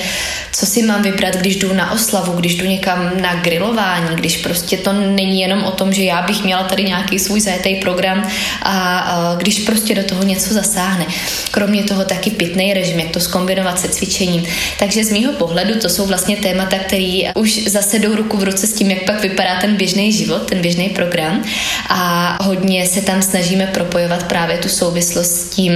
co 0.53 0.67
si 0.67 0.83
mám 0.83 1.03
vybrat, 1.03 1.37
když 1.37 1.57
jdu 1.57 1.73
na 1.73 1.93
oslavu, 1.93 2.33
když 2.33 2.55
jdu 2.55 2.67
někam 2.67 3.11
na 3.21 3.35
grilování, 3.35 4.17
když 4.17 4.37
prostě 4.37 4.77
to 4.77 4.93
není 4.93 5.41
jenom 5.41 5.65
o 5.65 5.71
tom, 5.71 5.93
že 5.93 6.03
já 6.03 6.23
bych 6.23 6.45
měla 6.45 6.63
tady 6.63 6.85
nějaký 6.85 7.19
svůj 7.19 7.41
zajetý 7.41 7.75
program 7.75 8.29
a, 8.63 8.99
a 8.99 9.35
když 9.35 9.59
prostě 9.59 9.95
do 9.95 10.05
toho 10.05 10.23
něco 10.23 10.55
zasáhne. 10.55 11.07
Kromě 11.51 11.83
toho 11.83 12.05
taky 12.05 12.31
pitný 12.31 12.75
režim, 12.75 12.99
jak 12.99 13.11
to 13.11 13.21
skombinovat 13.21 13.81
se 13.81 13.89
cvičením. 13.89 14.45
Takže 14.79 15.05
z 15.05 15.11
mýho 15.11 15.33
pohledu 15.33 15.81
to 15.81 15.89
jsou 15.89 16.07
vlastně 16.07 16.37
témata, 16.37 16.79
které 16.79 17.21
už 17.35 17.61
zase 17.67 17.99
jdou 17.99 18.15
ruku 18.15 18.37
v 18.37 18.43
ruce 18.43 18.67
s 18.67 18.73
tím, 18.73 18.91
jak 18.91 19.05
pak 19.05 19.23
vypadá 19.23 19.61
ten 19.61 19.77
běžný 19.77 20.13
život, 20.19 20.43
ten 20.51 20.59
běžný 20.59 20.89
program 20.89 21.43
a 21.89 22.35
hodně 22.43 22.87
se 22.87 23.01
tam 23.03 23.23
snažíme 23.23 23.67
propojovat 23.67 24.27
právě 24.27 24.59
tu 24.59 24.69
souvislost 24.69 25.31
s 25.31 25.49
tím 25.51 25.73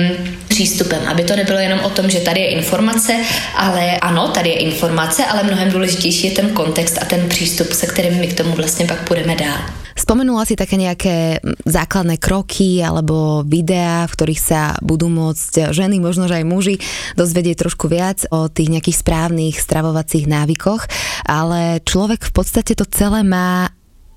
přístupem, 0.49 1.01
aby 1.07 1.25
to 1.25 1.37
nebylo 1.37 1.59
jenom 1.59 1.81
o 1.81 1.91
tom, 1.91 2.11
že 2.11 2.21
tady 2.21 2.41
je 2.41 2.49
informace, 2.59 3.13
ale 3.57 3.97
ano, 4.03 4.29
tady 4.29 4.49
je 4.49 4.59
informace, 4.59 5.25
ale 5.25 5.43
mnohem 5.43 5.71
důležitější 5.71 6.27
je 6.27 6.33
ten 6.33 6.49
kontext 6.51 6.99
a 7.03 7.05
ten 7.05 7.29
přístup, 7.29 7.73
se 7.73 7.87
kterým 7.87 8.21
my 8.21 8.27
k 8.27 8.37
tomu 8.37 8.53
vlastně 8.53 8.87
pak 8.87 9.09
půjdeme 9.09 9.37
dál. 9.37 9.59
Spomenula 9.93 10.49
si 10.49 10.57
také 10.57 10.81
nejaké 10.81 11.45
základné 11.69 12.17
kroky 12.17 12.81
alebo 12.81 13.45
videá, 13.45 14.09
v 14.09 14.15
ktorých 14.17 14.41
sa 14.41 14.61
budú 14.81 15.13
môcť 15.13 15.69
ženy, 15.69 16.01
možno 16.01 16.25
že 16.33 16.41
aj 16.41 16.49
muži, 16.49 16.81
dozvedieť 17.13 17.69
trošku 17.69 17.93
viac 17.93 18.25
o 18.33 18.49
tých 18.49 18.73
nejakých 18.73 18.99
správnych 19.05 19.61
stravovacích 19.61 20.25
návykoch, 20.25 20.89
ale 21.29 21.85
človek 21.85 22.25
v 22.25 22.33
podstate 22.33 22.73
to 22.73 22.89
celé 22.89 23.21
má 23.21 23.69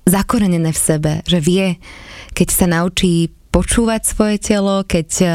zakorenené 0.06 0.70
v 0.70 0.80
sebe, 0.80 1.12
že 1.26 1.42
vie, 1.42 1.82
keď 2.32 2.48
sa 2.48 2.66
naučí 2.70 3.34
počúvať 3.50 4.02
svoje 4.04 4.36
telo, 4.36 4.84
keď 4.84 5.08
eh, 5.24 5.30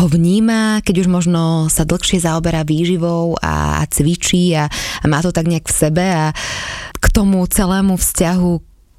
ho 0.00 0.06
vníma, 0.08 0.80
keď 0.80 1.04
už 1.04 1.08
možno 1.12 1.68
sa 1.68 1.84
dlhšie 1.84 2.24
zaoberá 2.24 2.64
výživou 2.64 3.36
a, 3.38 3.84
cvičí 3.92 4.56
a, 4.56 4.72
a 4.72 5.04
má 5.04 5.20
to 5.20 5.30
tak 5.30 5.46
nejak 5.46 5.68
v 5.68 5.76
sebe 5.76 6.04
a 6.04 6.32
k 6.96 7.06
tomu 7.12 7.44
celému 7.44 8.00
vzťahu 8.00 8.52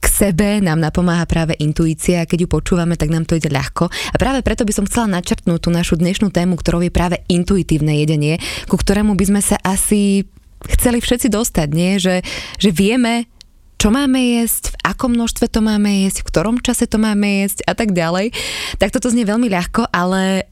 k 0.03 0.05
sebe 0.11 0.59
nám 0.59 0.83
napomáha 0.83 1.23
práve 1.23 1.55
intuícia 1.63 2.21
a 2.21 2.27
keď 2.27 2.43
ju 2.43 2.47
počúvame, 2.51 2.99
tak 2.99 3.07
nám 3.07 3.23
to 3.23 3.39
ide 3.39 3.47
ľahko. 3.47 3.87
A 3.87 4.15
práve 4.19 4.43
preto 4.43 4.67
by 4.67 4.75
som 4.75 4.83
chcela 4.83 5.07
načrtnúť 5.07 5.63
tú 5.63 5.71
našu 5.71 5.95
dnešnú 5.95 6.27
tému, 6.27 6.59
ktorou 6.59 6.83
je 6.83 6.91
práve 6.91 7.23
intuitívne 7.31 8.03
jedenie, 8.03 8.35
ku 8.67 8.75
ktorému 8.75 9.15
by 9.15 9.25
sme 9.31 9.39
sa 9.39 9.55
asi 9.63 10.27
chceli 10.75 10.99
všetci 10.99 11.31
dostať, 11.31 11.67
nie? 11.71 12.03
Že, 12.03 12.19
že 12.59 12.69
vieme, 12.75 13.31
čo 13.83 13.91
máme 13.91 14.39
jesť, 14.39 14.71
v 14.71 14.95
akom 14.95 15.11
množstve 15.11 15.51
to 15.51 15.59
máme 15.59 16.07
jesť, 16.07 16.23
v 16.23 16.27
ktorom 16.31 16.63
čase 16.63 16.87
to 16.87 16.95
máme 16.95 17.43
jesť 17.43 17.67
a 17.67 17.75
tak 17.75 17.91
ďalej. 17.91 18.31
Tak 18.79 18.95
toto 18.95 19.11
znie 19.11 19.27
veľmi 19.27 19.51
ľahko, 19.51 19.91
ale 19.91 20.47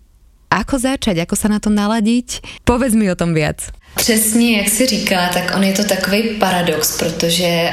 ako 0.52 0.76
začať, 0.76 1.24
ako 1.24 1.40
sa 1.40 1.48
na 1.48 1.64
to 1.64 1.72
naladiť? 1.72 2.44
Povedz 2.68 2.92
mi 2.92 3.08
o 3.08 3.16
tom 3.16 3.32
viac. 3.32 3.72
Přesně, 3.96 4.58
jak 4.58 4.70
si 4.70 4.86
říká, 4.86 5.30
tak 5.34 5.54
on 5.56 5.64
je 5.64 5.74
to 5.74 5.84
takový 5.84 6.24
paradox, 6.24 6.98
protože 6.98 7.70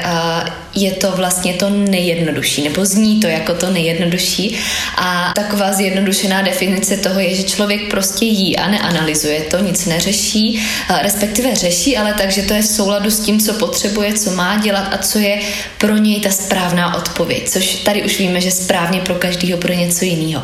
je 0.74 0.90
to 0.90 1.12
vlastně 1.12 1.54
to 1.54 1.70
nejjednodušší, 1.70 2.62
nebo 2.62 2.84
zní 2.84 3.20
to 3.20 3.26
jako 3.26 3.54
to 3.54 3.70
nejjednodušší 3.70 4.58
a 4.96 5.32
taková 5.34 5.72
zjednodušená 5.72 6.42
definice 6.42 6.96
toho 6.96 7.20
je, 7.20 7.34
že 7.34 7.42
člověk 7.42 7.90
prostě 7.90 8.24
jí 8.24 8.56
a 8.56 8.70
neanalyzuje 8.70 9.40
to, 9.40 9.58
nic 9.58 9.86
neřeší, 9.86 10.62
respektive 11.02 11.54
řeší, 11.54 11.96
ale 11.96 12.14
takže 12.18 12.42
to 12.42 12.54
je 12.54 12.62
v 12.62 12.66
souladu 12.66 13.10
s 13.10 13.20
tím, 13.20 13.40
co 13.40 13.52
potřebuje, 13.52 14.12
co 14.12 14.30
má 14.30 14.60
dělat 14.62 14.88
a 14.94 14.98
co 14.98 15.18
je 15.18 15.38
pro 15.78 15.96
něj 15.96 16.20
ta 16.20 16.30
správná 16.30 16.96
odpověď, 16.96 17.48
což 17.48 17.74
tady 17.74 18.02
už 18.02 18.18
víme, 18.18 18.40
že 18.40 18.50
správně 18.50 19.00
pro 19.00 19.14
každého 19.14 19.58
bude 19.58 19.76
něco 19.76 20.04
jiného. 20.04 20.42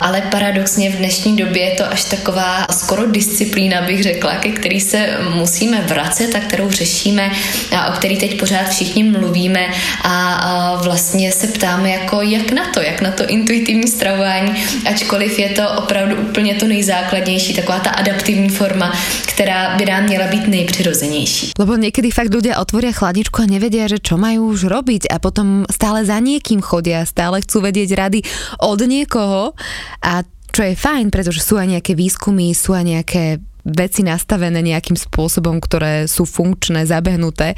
Ale 0.00 0.22
paradoxně 0.30 0.90
v 0.90 0.96
dnešní 0.96 1.36
době 1.36 1.62
je 1.62 1.74
to 1.74 1.92
až 1.92 2.04
taková 2.04 2.66
skoro 2.70 3.06
disciplína, 3.10 3.82
bych 3.82 4.02
řekla, 4.02 4.34
ke 4.34 4.48
který 4.48 4.80
se 4.80 5.13
musíme 5.34 5.82
vracet 5.82 6.34
a 6.34 6.40
kterou 6.40 6.70
řešíme 6.70 7.30
a 7.76 7.86
o 7.88 7.92
který 7.92 8.16
teď 8.16 8.40
pořád 8.40 8.68
všichni 8.68 9.02
mluvíme 9.04 9.66
a, 10.04 10.80
vlastně 10.84 11.32
se 11.32 11.46
ptáme 11.46 11.90
jako 11.90 12.22
jak 12.22 12.52
na 12.52 12.64
to, 12.74 12.80
jak 12.80 13.00
na 13.00 13.10
to 13.10 13.26
intuitivní 13.26 13.88
stravování, 13.88 14.52
ačkoliv 14.86 15.38
je 15.38 15.48
to 15.48 15.70
opravdu 15.70 16.16
úplně 16.16 16.54
to 16.54 16.66
nejzákladnější, 16.66 17.54
taková 17.54 17.78
ta 17.78 17.90
adaptivní 17.90 18.48
forma, 18.48 18.92
která 19.26 19.76
by 19.76 19.84
nám 19.84 20.04
měla 20.04 20.26
být 20.26 20.48
nejpřirozenější. 20.48 21.52
Lebo 21.58 21.76
někdy 21.76 22.10
fakt 22.10 22.30
ľudia 22.34 22.58
otvoria 22.58 22.92
chladničku 22.92 23.42
a 23.42 23.50
nevedia, 23.50 23.86
že 23.86 24.02
čo 24.02 24.18
majú 24.18 24.50
už 24.50 24.66
robiť 24.66 25.10
a 25.10 25.18
potom 25.18 25.64
stále 25.70 26.04
za 26.04 26.18
niekým 26.18 26.60
chodia, 26.60 27.06
stále 27.06 27.40
chcú 27.42 27.62
vedieť 27.62 27.90
rady 27.94 28.20
od 28.62 28.80
niekoho 28.84 29.54
a 30.02 30.22
čo 30.54 30.62
je 30.62 30.78
fajn, 30.78 31.10
pretože 31.10 31.42
sú 31.42 31.58
aj 31.58 31.78
nejaké 31.78 31.98
výskumy, 31.98 32.54
sú 32.54 32.78
aj 32.78 32.84
nejaké 32.86 33.24
veci 33.64 34.04
nastavené 34.04 34.60
nejakým 34.60 34.96
spôsobom, 34.96 35.56
ktoré 35.58 36.04
sú 36.04 36.28
funkčné, 36.28 36.84
zabehnuté, 36.84 37.56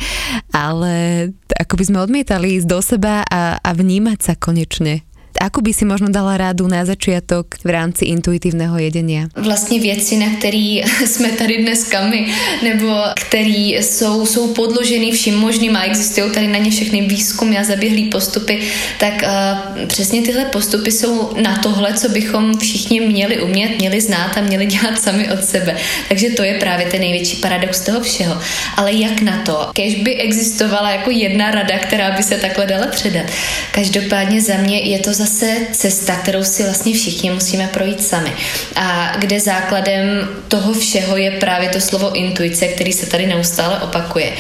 ale 0.55 1.29
ako 1.51 1.75
by 1.75 1.85
sme 1.85 1.99
odmietali 2.03 2.57
ísť 2.63 2.69
do 2.71 2.81
seba 2.81 3.27
a, 3.27 3.59
a 3.59 3.71
vnímať 3.75 4.19
sa 4.23 4.35
konečne. 4.39 5.03
Ako 5.41 5.61
by 5.61 5.73
si 5.73 5.85
možno 5.85 6.09
dala 6.09 6.37
rádu 6.37 6.69
na 6.69 6.85
začiatok 6.85 7.47
v 7.65 7.71
rámci 7.71 8.05
intuitivního 8.05 8.79
jedenia? 8.79 9.29
Vlastně 9.37 9.81
věci, 9.81 10.17
na 10.17 10.27
které 10.39 10.81
jsme 11.07 11.29
tady 11.29 11.63
dneska 11.63 12.07
my, 12.07 12.27
nebo 12.63 12.95
které 13.17 13.79
jsou, 13.81 14.27
jsou 14.27 14.55
podloženy 14.55 15.13
vším 15.13 15.39
možným 15.39 15.77
a 15.77 15.83
existují 15.83 16.31
tady 16.31 16.47
na 16.49 16.59
ně 16.59 16.71
všechny 16.71 17.01
výzkumy 17.03 17.59
a 17.59 17.65
zaběhlý 17.65 18.05
postupy, 18.05 18.61
tak 19.01 19.15
uh, 19.23 19.87
přesně 19.87 20.23
tyhle 20.23 20.45
postupy 20.45 20.93
jsou 20.93 21.37
na 21.43 21.59
tohle, 21.59 21.95
co 21.95 22.09
bychom 22.09 22.59
všichni 22.59 23.01
měli 23.01 23.43
umět, 23.43 23.79
měli 23.79 24.01
znát 24.01 24.37
a 24.37 24.41
měli 24.41 24.67
dělat 24.67 25.03
sami 25.03 25.33
od 25.33 25.45
sebe. 25.45 25.77
Takže 26.09 26.31
to 26.31 26.43
je 26.43 26.55
právě 26.55 26.87
ten 26.87 27.01
největší 27.01 27.37
paradox 27.37 27.81
toho 27.81 28.01
všeho. 28.01 28.41
Ale 28.77 28.93
jak 28.93 29.21
na 29.23 29.43
to? 29.43 29.71
Kež 29.73 29.95
by 29.95 30.15
existovala 30.17 30.91
jako 30.91 31.11
jedna 31.11 31.51
rada, 31.51 31.79
která 31.79 32.11
by 32.11 32.23
se 32.23 32.37
takhle 32.39 32.67
dala 32.67 32.87
předat. 32.87 33.27
Každopádně 33.73 34.43
za 34.43 34.57
mě 34.57 34.81
je 34.81 34.99
to 34.99 35.13
za 35.13 35.26
zase 35.27 35.57
cesta, 35.73 36.17
kterou 36.17 36.45
si 36.45 36.63
vlastně 36.63 36.95
všichni 36.95 37.31
musíme 37.31 37.69
projít 37.69 38.05
sami. 38.05 38.33
A 38.77 39.13
kde 39.19 39.41
základem 39.41 40.29
toho 40.49 40.75
všeho 40.75 41.17
je 41.17 41.31
právě 41.31 41.69
to 41.69 41.81
slovo 41.81 42.13
intuice, 42.13 42.67
který 42.69 42.93
se 42.93 43.07
tady 43.07 43.27
neustále 43.27 43.79
opakuje. 43.79 44.33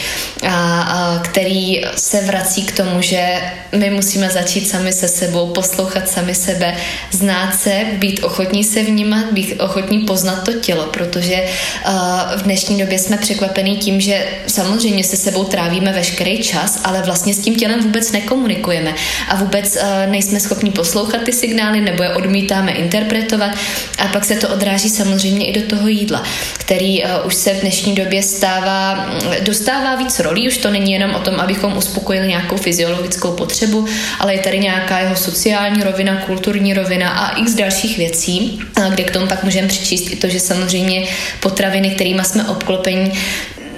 A, 0.48 0.80
a 0.80 1.18
který 1.18 1.82
se 1.96 2.20
vrací 2.20 2.64
k 2.64 2.76
tomu, 2.76 3.02
že 3.02 3.40
my 3.72 3.90
musíme 3.90 4.30
začít 4.30 4.68
sami 4.68 4.92
se 4.92 5.08
sebou, 5.08 5.46
poslouchat 5.52 6.08
sami 6.08 6.34
sebe, 6.34 6.76
znát 7.10 7.54
se, 7.54 7.84
být 7.92 8.24
ochotní 8.24 8.64
se 8.64 8.82
vnímat, 8.82 9.32
být 9.32 9.60
ochotní 9.60 9.98
poznat 9.98 10.44
to 10.44 10.52
tělo, 10.52 10.84
protože 10.84 11.44
uh, 11.88 12.40
v 12.40 12.42
dnešní 12.42 12.78
době 12.78 12.98
jsme 12.98 13.16
překvapení 13.18 13.76
tím, 13.76 14.00
že 14.00 14.26
samozřejmě 14.46 15.04
se 15.04 15.16
sebou 15.16 15.44
trávíme 15.44 15.92
veškerý 15.92 16.38
čas, 16.38 16.80
ale 16.84 17.02
vlastně 17.02 17.34
s 17.34 17.38
tím 17.38 17.56
tělem 17.56 17.82
vůbec 17.82 18.12
nekomunikujeme 18.12 18.94
a 19.28 19.36
vůbec 19.36 19.78
nejsme 20.06 20.40
schopni 20.40 20.70
poslouchat 20.76 21.22
ty 21.22 21.32
signály 21.32 21.80
nebo 21.80 22.02
je 22.02 22.14
odmítáme 22.14 22.72
interpretovat. 22.72 23.50
A 23.98 24.08
pak 24.08 24.24
se 24.24 24.34
to 24.34 24.48
odráží 24.48 24.90
samozřejmě 24.90 25.46
i 25.46 25.60
do 25.60 25.66
toho 25.76 25.88
jídla, 25.88 26.22
který 26.58 27.04
uh, 27.04 27.10
už 27.26 27.34
se 27.34 27.54
v 27.54 27.60
dnešní 27.60 27.94
době 27.94 28.22
stává, 28.22 28.94
mm, 28.94 29.44
dostává 29.44 29.96
víc 29.96 30.20
rolí, 30.20 30.48
už 30.48 30.56
to 30.58 30.70
není 30.70 30.92
jenom 30.92 31.14
o 31.14 31.18
tom, 31.18 31.34
abychom 31.34 31.76
uspokojili 31.76 32.28
nějakou 32.28 32.56
fyziologickou 32.56 33.32
potřebu, 33.32 33.86
ale 34.20 34.34
je 34.34 34.40
tady 34.40 34.58
nějaká 34.58 34.98
jeho 34.98 35.16
sociální 35.16 35.82
rovina, 35.82 36.16
kulturní 36.16 36.74
rovina 36.74 37.10
a 37.10 37.36
x 37.36 37.54
dalších 37.54 37.98
věcí, 37.98 38.60
kde 38.94 39.04
k 39.04 39.10
tomu 39.10 39.26
pak 39.26 39.44
můžeme 39.44 39.68
přičíst 39.68 40.12
i 40.12 40.16
to, 40.16 40.28
že 40.28 40.40
samozřejmě 40.40 41.06
potraviny, 41.40 41.90
kterými 41.90 42.24
jsme 42.24 42.44
obklopeni, 42.44 43.12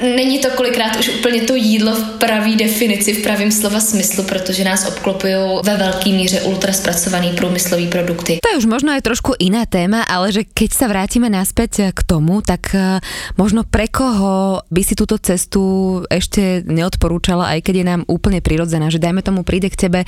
není 0.03 0.39
to 0.39 0.51
kolikrát 0.51 0.97
už 0.97 1.09
úplně 1.09 1.41
to 1.41 1.55
jídlo 1.55 1.95
v 1.95 2.05
pravý 2.19 2.57
definici, 2.57 3.13
v 3.13 3.23
pravém 3.23 3.53
slova 3.53 3.81
smyslu, 3.81 4.25
protože 4.25 4.65
nás 4.65 4.89
obklopují 4.89 5.35
ve 5.63 5.77
velké 5.77 6.11
míře 6.11 6.41
ultraspracované 6.41 7.33
průmyslové 7.33 7.87
produkty. 7.87 8.39
To 8.43 8.49
je 8.53 8.59
už 8.59 8.67
možno 8.67 8.93
aj 8.93 9.03
trošku 9.03 9.35
iná 9.39 9.67
téma, 9.67 10.03
ale 10.03 10.33
že 10.33 10.43
keď 10.47 10.71
sa 10.75 10.87
vrátime 10.91 11.31
naspäť 11.31 11.95
k 11.95 12.01
tomu, 12.07 12.43
tak 12.43 12.75
eh, 12.75 12.99
možno 13.39 13.63
pre 13.65 13.89
koho 13.89 14.63
by 14.71 14.83
si 14.85 14.95
túto 14.95 15.19
cestu 15.19 16.03
ešte 16.11 16.63
neodporúčala, 16.67 17.55
aj 17.57 17.61
keď 17.67 17.75
je 17.77 17.87
nám 17.87 18.03
úplne 18.07 18.43
prirodzená, 18.43 18.91
že 18.91 19.03
dajme 19.03 19.23
tomu 19.23 19.43
príde 19.43 19.71
k 19.71 19.89
tebe 19.89 20.01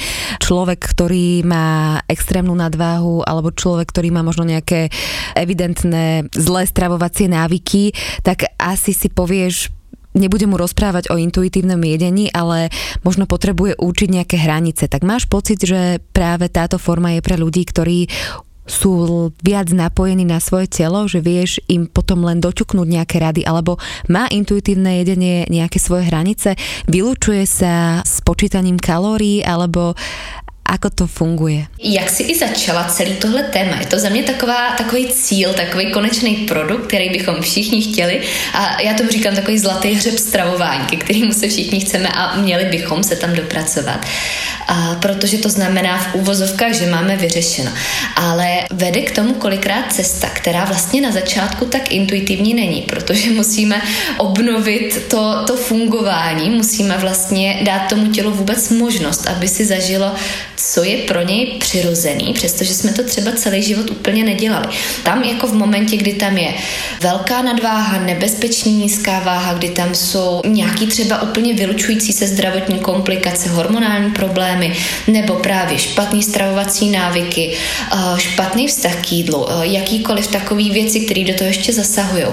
človek, 0.42 0.80
ktorý 0.82 1.42
má 1.46 2.00
extrémnu 2.06 2.54
nadváhu 2.54 3.22
alebo 3.26 3.54
človek, 3.54 3.90
ktorý 3.90 4.10
má 4.14 4.22
možno 4.22 4.46
nejaké 4.46 4.90
evidentné 5.34 6.26
zlé 6.34 6.62
stravovacie 6.66 7.30
návyky, 7.30 7.94
tak 8.22 8.50
asi 8.58 8.92
si 8.92 9.08
povieš, 9.08 9.79
nebudem 10.14 10.50
mu 10.50 10.56
rozprávať 10.58 11.10
o 11.12 11.18
intuitívnom 11.18 11.80
jedení, 11.82 12.30
ale 12.30 12.72
možno 13.06 13.26
potrebuje 13.30 13.78
učiť 13.78 14.08
nejaké 14.10 14.36
hranice. 14.40 14.90
Tak 14.90 15.06
máš 15.06 15.30
pocit, 15.30 15.62
že 15.62 16.02
práve 16.10 16.50
táto 16.50 16.78
forma 16.78 17.14
je 17.14 17.24
pre 17.24 17.38
ľudí, 17.38 17.62
ktorí 17.66 18.10
sú 18.70 19.34
viac 19.42 19.74
napojení 19.74 20.22
na 20.22 20.38
svoje 20.38 20.70
telo, 20.70 21.02
že 21.10 21.18
vieš 21.18 21.58
im 21.66 21.90
potom 21.90 22.22
len 22.22 22.38
doťuknúť 22.38 22.86
nejaké 22.86 23.18
rady, 23.18 23.42
alebo 23.42 23.82
má 24.06 24.30
intuitívne 24.30 25.02
jedenie 25.02 25.50
nejaké 25.50 25.82
svoje 25.82 26.06
hranice, 26.06 26.54
vylúčuje 26.86 27.42
sa 27.50 28.06
s 28.06 28.22
počítaním 28.22 28.78
kalórií, 28.78 29.42
alebo 29.42 29.98
Ako 30.70 30.90
to 30.90 31.06
funguje? 31.06 31.66
Jak 31.82 32.10
si 32.10 32.22
i 32.22 32.38
začala 32.38 32.84
celý 32.84 33.14
tohle 33.18 33.42
téma? 33.42 33.76
Je 33.80 33.86
to 33.86 33.98
za 33.98 34.08
mě 34.08 34.22
taková, 34.22 34.70
takový 34.78 35.06
cíl, 35.06 35.52
takový 35.52 35.92
konečný 35.92 36.36
produkt, 36.36 36.86
který 36.86 37.10
bychom 37.10 37.42
všichni 37.42 37.82
chtěli 37.82 38.20
a 38.54 38.82
já 38.82 38.94
tomu 38.94 39.10
říkám 39.10 39.34
takový 39.34 39.58
zlatý 39.58 39.94
hřeb 39.94 40.18
stravování, 40.18 40.86
ke 40.86 40.96
kterému 40.96 41.32
se 41.32 41.48
všichni 41.48 41.80
chceme 41.80 42.08
a 42.08 42.36
měli 42.36 42.64
bychom 42.64 43.02
se 43.02 43.16
tam 43.16 43.34
dopracovat. 43.34 44.06
A 44.68 44.94
protože 44.94 45.38
to 45.38 45.48
znamená 45.48 45.98
v 45.98 46.14
úvozovkách, 46.14 46.72
že 46.74 46.86
máme 46.86 47.16
vyřešeno. 47.16 47.70
Ale 48.16 48.46
vede 48.70 49.00
k 49.02 49.14
tomu 49.14 49.34
kolikrát 49.34 49.92
cesta, 49.92 50.28
která 50.28 50.64
vlastně 50.64 51.00
na 51.00 51.10
začátku 51.10 51.64
tak 51.64 51.92
intuitivní 51.92 52.54
není, 52.54 52.82
protože 52.82 53.30
musíme 53.30 53.82
obnovit 54.18 55.06
to, 55.08 55.44
to 55.46 55.56
fungování, 55.56 56.50
musíme 56.50 56.98
vlastně 56.98 57.58
dát 57.62 57.88
tomu 57.88 58.12
tělu 58.12 58.30
vůbec 58.30 58.70
možnost, 58.70 59.26
aby 59.26 59.48
si 59.48 59.64
zažilo 59.64 60.14
co 60.62 60.84
je 60.84 60.96
pro 60.96 61.22
něj 61.22 61.46
přirozený, 61.46 62.32
přestože 62.32 62.74
jsme 62.74 62.92
to 62.92 63.02
třeba 63.02 63.32
celý 63.32 63.62
život 63.62 63.90
úplně 63.90 64.24
nedělali. 64.24 64.66
Tam 65.02 65.22
jako 65.22 65.46
v 65.46 65.54
momentě, 65.54 65.96
kdy 65.96 66.12
tam 66.12 66.36
je 66.36 66.54
velká 67.00 67.42
nadváha, 67.42 67.98
nebezpečný 67.98 68.72
nízká 68.72 69.20
váha, 69.20 69.54
kdy 69.54 69.68
tam 69.68 69.94
jsou 69.94 70.42
nějaký 70.46 70.86
třeba 70.86 71.22
úplně 71.22 71.54
vylučující 71.54 72.12
se 72.12 72.26
zdravotní 72.26 72.78
komplikace, 72.78 73.48
hormonální 73.48 74.10
problémy, 74.10 74.76
nebo 75.06 75.34
právě 75.34 75.78
špatný 75.78 76.22
stravovací 76.22 76.90
návyky, 76.90 77.56
eh, 77.92 78.20
špatný 78.20 78.66
vztah 78.66 78.96
k 78.96 79.12
jídlu, 79.12 79.46
eh, 79.50 79.66
jakýkoliv 79.66 80.26
takový 80.26 80.70
věci, 80.70 81.00
které 81.00 81.24
do 81.24 81.34
toho 81.34 81.48
ještě 81.48 81.72
zasahují. 81.72 82.24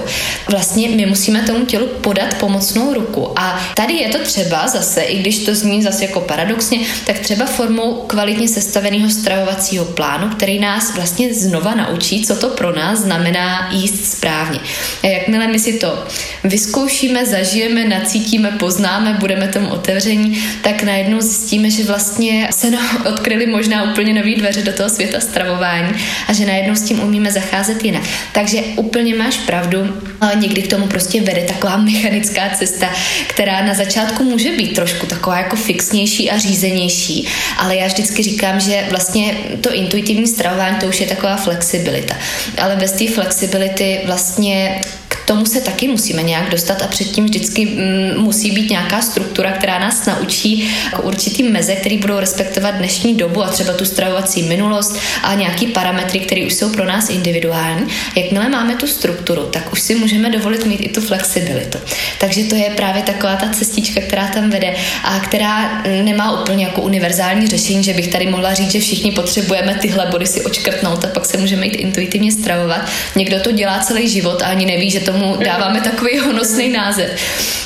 Vlastně 0.50 0.88
my 0.88 1.06
musíme 1.06 1.42
tomu 1.42 1.64
tělu 1.64 1.86
podat 1.86 2.34
pomocnou 2.34 2.94
ruku. 2.94 3.32
A 3.36 3.60
tady 3.74 3.94
je 3.94 4.08
to 4.08 4.18
třeba 4.18 4.68
zase, 4.68 5.00
i 5.00 5.18
když 5.18 5.38
to 5.38 5.54
zní 5.54 5.82
zase 5.82 6.04
jako 6.04 6.20
paradoxně, 6.20 6.78
tak 7.06 7.18
třeba 7.18 7.46
formou 7.46 7.94
kvalitně 8.18 8.48
sestaveného 8.48 9.10
stravovacího 9.10 9.84
plánu, 9.84 10.28
který 10.28 10.58
nás 10.58 10.94
vlastně 10.94 11.34
znova 11.34 11.74
naučí, 11.74 12.24
co 12.26 12.36
to 12.36 12.48
pro 12.48 12.76
nás 12.76 12.98
znamená 12.98 13.68
jíst 13.72 14.12
správně. 14.12 14.60
A 15.02 15.06
jakmile 15.06 15.48
my 15.48 15.58
si 15.58 15.72
to 15.72 16.04
vyzkoušíme, 16.44 17.26
zažijeme, 17.26 17.84
nacítíme, 17.84 18.50
poznáme, 18.50 19.16
budeme 19.20 19.48
tomu 19.48 19.68
otevření, 19.68 20.44
tak 20.62 20.82
najednou 20.82 21.20
zjistíme, 21.20 21.70
že 21.70 21.84
vlastně 21.84 22.48
se 22.50 22.70
nám 22.70 23.06
odkryly 23.06 23.46
možná 23.46 23.90
úplně 23.90 24.12
nové 24.14 24.34
dveře 24.34 24.62
do 24.62 24.72
toho 24.72 24.88
světa 24.88 25.20
stravování 25.20 25.92
a 26.28 26.32
že 26.32 26.46
najednou 26.46 26.74
s 26.74 26.82
tím 26.82 27.02
umíme 27.02 27.32
zacházet 27.32 27.84
jinak. 27.84 28.02
Takže 28.32 28.60
úplně 28.76 29.14
máš 29.14 29.36
pravdu, 29.36 29.78
ale 30.20 30.36
někdy 30.36 30.62
k 30.62 30.70
tomu 30.70 30.86
prostě 30.86 31.20
vede 31.20 31.42
taková 31.42 31.76
mechanická 31.76 32.50
cesta, 32.58 32.92
která 33.26 33.64
na 33.64 33.74
začátku 33.74 34.24
může 34.24 34.52
být 34.52 34.74
trošku 34.74 35.06
taková 35.06 35.38
jako 35.38 35.56
fixnější 35.56 36.30
a 36.30 36.38
řízenější, 36.38 37.28
ale 37.58 37.76
já 37.76 37.88
vždycky 37.98 38.22
říkám, 38.22 38.60
že 38.60 38.86
vlastně 38.90 39.34
to 39.60 39.74
intuitivní 39.74 40.26
stravování 40.26 40.76
to 40.76 40.86
už 40.86 41.00
je 41.00 41.06
taková 41.06 41.36
flexibilita. 41.36 42.14
Ale 42.62 42.76
bez 42.76 42.92
té 42.92 43.08
flexibility 43.08 44.00
vlastně 44.06 44.80
tomu 45.28 45.46
se 45.46 45.60
taky 45.60 45.88
musíme 45.88 46.22
nějak 46.22 46.50
dostat 46.50 46.82
a 46.82 46.86
předtím 46.86 47.24
vždycky 47.24 47.66
mm, 47.66 48.22
musí 48.22 48.50
být 48.50 48.70
nějaká 48.70 49.02
struktura, 49.02 49.52
která 49.52 49.78
nás 49.78 50.06
naučí 50.06 50.70
k 50.92 51.04
určitý 51.04 51.42
meze, 51.42 51.74
které 51.74 51.98
budou 51.98 52.18
respektovat 52.18 52.74
dnešní 52.74 53.14
dobu 53.14 53.44
a 53.44 53.48
třeba 53.48 53.72
tu 53.72 53.84
stravovací 53.84 54.42
minulost 54.42 54.98
a 55.22 55.34
nějaký 55.34 55.66
parametry, 55.66 56.20
které 56.20 56.46
už 56.46 56.54
jsou 56.54 56.68
pro 56.68 56.84
nás 56.84 57.10
individuální. 57.10 57.86
Jakmile 58.16 58.48
máme 58.48 58.76
tu 58.76 58.86
strukturu, 58.86 59.42
tak 59.42 59.72
už 59.72 59.80
si 59.80 59.94
můžeme 59.94 60.30
dovolit 60.30 60.66
mít 60.66 60.80
i 60.80 60.88
tu 60.88 61.00
flexibilitu. 61.00 61.78
Takže 62.20 62.44
to 62.44 62.54
je 62.54 62.70
právě 62.76 63.02
taková 63.02 63.36
ta 63.36 63.48
cestička, 63.48 64.00
která 64.00 64.28
tam 64.28 64.50
vede 64.50 64.74
a 65.04 65.20
která 65.20 65.82
nemá 66.04 66.40
úplně 66.40 66.64
jako 66.64 66.82
univerzální 66.82 67.46
řešení, 67.46 67.84
že 67.84 67.92
bych 67.92 68.08
tady 68.08 68.26
mohla 68.26 68.54
říct, 68.54 68.72
že 68.72 68.80
všichni 68.80 69.12
potřebujeme 69.12 69.74
tyhle 69.74 70.06
body 70.06 70.26
si 70.26 70.40
očkrtnout 70.40 71.04
a 71.04 71.08
pak 71.08 71.26
se 71.26 71.36
můžeme 71.36 71.66
jít 71.66 71.74
intuitivně 71.74 72.32
stravovat. 72.32 72.88
Někdo 73.16 73.40
to 73.40 73.52
dělá 73.52 73.78
celý 73.78 74.08
život 74.08 74.42
a 74.42 74.46
ani 74.46 74.66
neví, 74.66 74.90
že 74.90 75.00
to 75.00 75.17
tomu 75.18 75.36
dáváme 75.44 75.80
takový 75.80 76.18
honosný 76.18 76.68
název. 76.68 77.10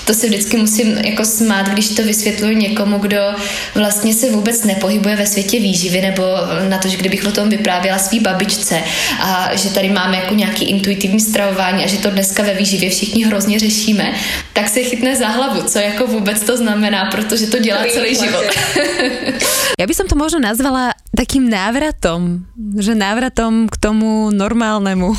To 0.04 0.14
se 0.14 0.26
vždycky 0.26 0.56
musím 0.56 0.99
jako 0.99 1.25
smát, 1.25 1.68
když 1.68 1.88
to 1.88 2.02
vysvětluji 2.02 2.56
někomu, 2.56 2.99
kdo 2.99 3.21
vlastně 3.75 4.14
se 4.14 4.30
vůbec 4.30 4.64
nepohybuje 4.64 5.16
ve 5.16 5.26
světě 5.26 5.61
výživy, 5.61 6.00
nebo 6.00 6.23
na 6.68 6.78
to, 6.78 6.88
že 6.88 6.97
kdybych 6.97 7.26
o 7.26 7.30
tom 7.30 7.49
vyprávěla 7.49 7.99
svý 7.99 8.21
babičce 8.21 8.82
a 9.21 9.50
že 9.54 9.68
tady 9.68 9.88
máme 9.88 10.16
jako 10.16 10.35
nějaký 10.35 10.64
intuitivní 10.64 11.21
stravování 11.21 11.85
a 11.85 11.87
že 11.87 11.99
to 11.99 12.11
dneska 12.11 12.42
ve 12.42 12.54
výživě 12.54 12.90
všichni 12.90 13.25
hrozně 13.25 13.59
řešíme, 13.59 14.14
tak 14.52 14.68
se 14.68 14.80
chytne 14.80 15.16
za 15.16 15.28
hlavu, 15.28 15.62
co 15.62 15.78
jako 15.78 16.06
vůbec 16.06 16.40
to 16.40 16.56
znamená, 16.56 17.11
protože 17.11 17.47
to 17.47 17.59
dělá 17.59 17.85
celý 17.92 18.14
život. 18.14 18.44
Já 19.80 19.87
by 19.87 19.94
som 19.94 20.06
to 20.06 20.14
možno 20.14 20.38
nazvala 20.38 20.92
takým 21.11 21.50
návratom, 21.50 22.47
že 22.78 22.94
návratom 22.94 23.66
k 23.66 23.76
tomu 23.76 24.30
normálnemu, 24.30 25.16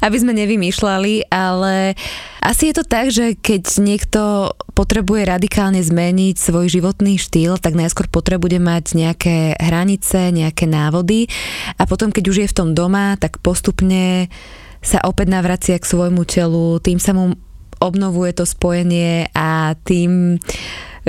aby 0.00 0.16
sme 0.16 0.32
nevymýšľali, 0.36 1.28
ale 1.28 1.94
asi 2.40 2.72
je 2.72 2.74
to 2.80 2.84
tak, 2.84 3.12
že 3.12 3.36
keď 3.36 3.62
niekto 3.84 4.52
potrebuje 4.72 5.28
radikálne 5.28 5.80
zmeniť 5.80 6.40
svoj 6.40 6.72
životný 6.72 7.20
štýl, 7.20 7.60
tak 7.60 7.76
najskôr 7.76 8.08
potrebuje 8.08 8.56
mať 8.56 8.84
nejaké 8.96 9.36
hranice, 9.60 10.32
nejaké 10.32 10.64
návody 10.64 11.28
a 11.76 11.84
potom, 11.84 12.08
keď 12.08 12.24
už 12.32 12.36
je 12.44 12.50
v 12.50 12.56
tom 12.56 12.72
doma, 12.72 13.20
tak 13.20 13.38
postupne 13.44 14.32
sa 14.80 15.04
opäť 15.04 15.28
navracia 15.28 15.76
k 15.76 15.84
svojmu 15.84 16.24
telu, 16.24 16.80
tým 16.80 16.96
sa 16.96 17.12
mu 17.12 17.36
obnovuje 17.80 18.36
to 18.36 18.44
spojenie 18.44 19.28
a 19.32 19.76
tým 19.84 20.40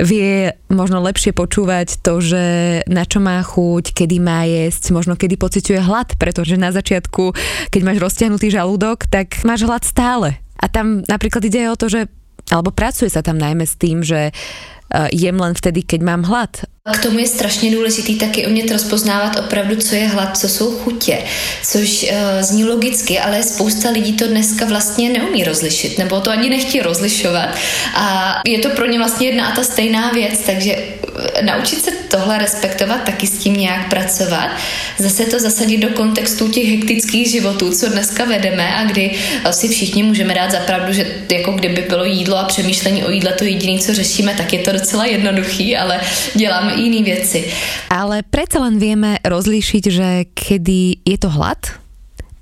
vie 0.00 0.52
možno 0.72 1.02
lepšie 1.04 1.36
počúvať 1.36 2.00
to, 2.00 2.22
že 2.22 2.44
na 2.88 3.04
čo 3.04 3.20
má 3.20 3.40
chuť, 3.44 3.92
kedy 3.92 4.16
má 4.22 4.44
jesť, 4.48 4.92
možno 4.92 5.16
kedy 5.16 5.36
pociťuje 5.36 5.80
hlad, 5.82 6.16
pretože 6.16 6.60
na 6.60 6.72
začiatku, 6.72 7.36
keď 7.68 7.80
máš 7.84 7.98
roztiahnutý 8.00 8.48
žalúdok, 8.52 9.08
tak 9.08 9.40
máš 9.44 9.64
hlad 9.68 9.82
stále. 9.84 10.40
A 10.56 10.70
tam 10.70 11.02
napríklad 11.04 11.42
ide 11.44 11.68
o 11.68 11.76
to, 11.76 11.90
že 11.90 12.08
alebo 12.50 12.74
pracuje 12.74 13.06
sa 13.06 13.22
tam 13.22 13.38
najmä 13.38 13.62
s 13.62 13.78
tým, 13.78 14.02
že 14.02 14.34
Eh, 14.92 15.08
jem 15.16 15.40
len 15.40 15.56
vtedy, 15.56 15.80
keď 15.80 16.00
mám 16.04 16.22
hlad. 16.28 16.68
K 16.90 17.02
tomu 17.02 17.18
je 17.18 17.26
strašně 17.26 17.70
důležitý 17.70 18.14
taky 18.18 18.46
umět 18.46 18.70
rozpoznávat 18.70 19.38
opravdu, 19.38 19.76
co 19.76 19.94
je 19.94 20.06
hlad, 20.06 20.38
co 20.38 20.48
jsou 20.48 20.78
chutě, 20.78 21.18
což 21.64 22.02
uh, 22.02 22.18
zní 22.40 22.64
logicky, 22.64 23.18
ale 23.18 23.42
spousta 23.42 23.90
lidí 23.90 24.12
to 24.12 24.26
dneska 24.26 24.64
vlastně 24.64 25.08
neumí 25.08 25.44
rozlišit, 25.44 25.98
nebo 25.98 26.20
to 26.20 26.30
ani 26.30 26.50
nechtějí 26.50 26.82
rozlišovat. 26.82 27.48
A 27.94 28.34
je 28.46 28.58
to 28.58 28.70
pro 28.70 28.86
ně 28.86 28.98
vlastně 28.98 29.26
jedna 29.26 29.46
a 29.46 29.56
ta 29.56 29.64
stejná 29.64 30.10
věc, 30.10 30.40
takže 30.46 30.72
eh, 30.74 31.42
naučit 31.42 31.84
se 31.84 31.90
tohle 31.90 32.38
respektovat, 32.38 33.04
taky 33.04 33.26
s 33.26 33.38
tím 33.38 33.54
nějak 33.54 33.88
pracovat, 33.88 34.50
zase 34.98 35.24
to 35.24 35.40
zasadit 35.40 35.78
do 35.78 35.88
kontextu 35.88 36.48
těch 36.48 36.68
hektických 36.68 37.30
životů, 37.30 37.70
co 37.70 37.88
dneska 37.88 38.24
vedeme 38.24 38.74
a 38.74 38.84
kdy 38.84 39.10
si 39.50 39.68
všichni 39.68 40.02
můžeme 40.02 40.34
dát 40.34 40.50
zapravdu, 40.50 40.92
že 40.92 41.06
jako 41.32 41.52
kdyby 41.52 41.84
bylo 41.88 42.04
jídlo 42.04 42.36
a 42.36 42.44
přemýšlení 42.44 43.04
o 43.04 43.10
jídle 43.10 43.32
to 43.32 43.44
jediné, 43.44 43.78
co 43.78 43.94
řešíme, 43.94 44.34
tak 44.34 44.52
je 44.52 44.58
to 44.58 44.72
docela 44.72 45.04
jednoduchý, 45.06 45.76
ale 45.76 46.00
děláme 46.34 46.71
i 46.74 46.82
jiné 46.88 47.00
věci. 47.04 47.44
Ale 47.92 48.24
predsa 48.24 48.64
len 48.64 48.80
vieme 48.80 49.20
rozlíšiť, 49.22 49.84
že 49.92 50.08
kedy 50.32 51.04
je 51.04 51.16
to 51.20 51.28
hlad 51.28 51.60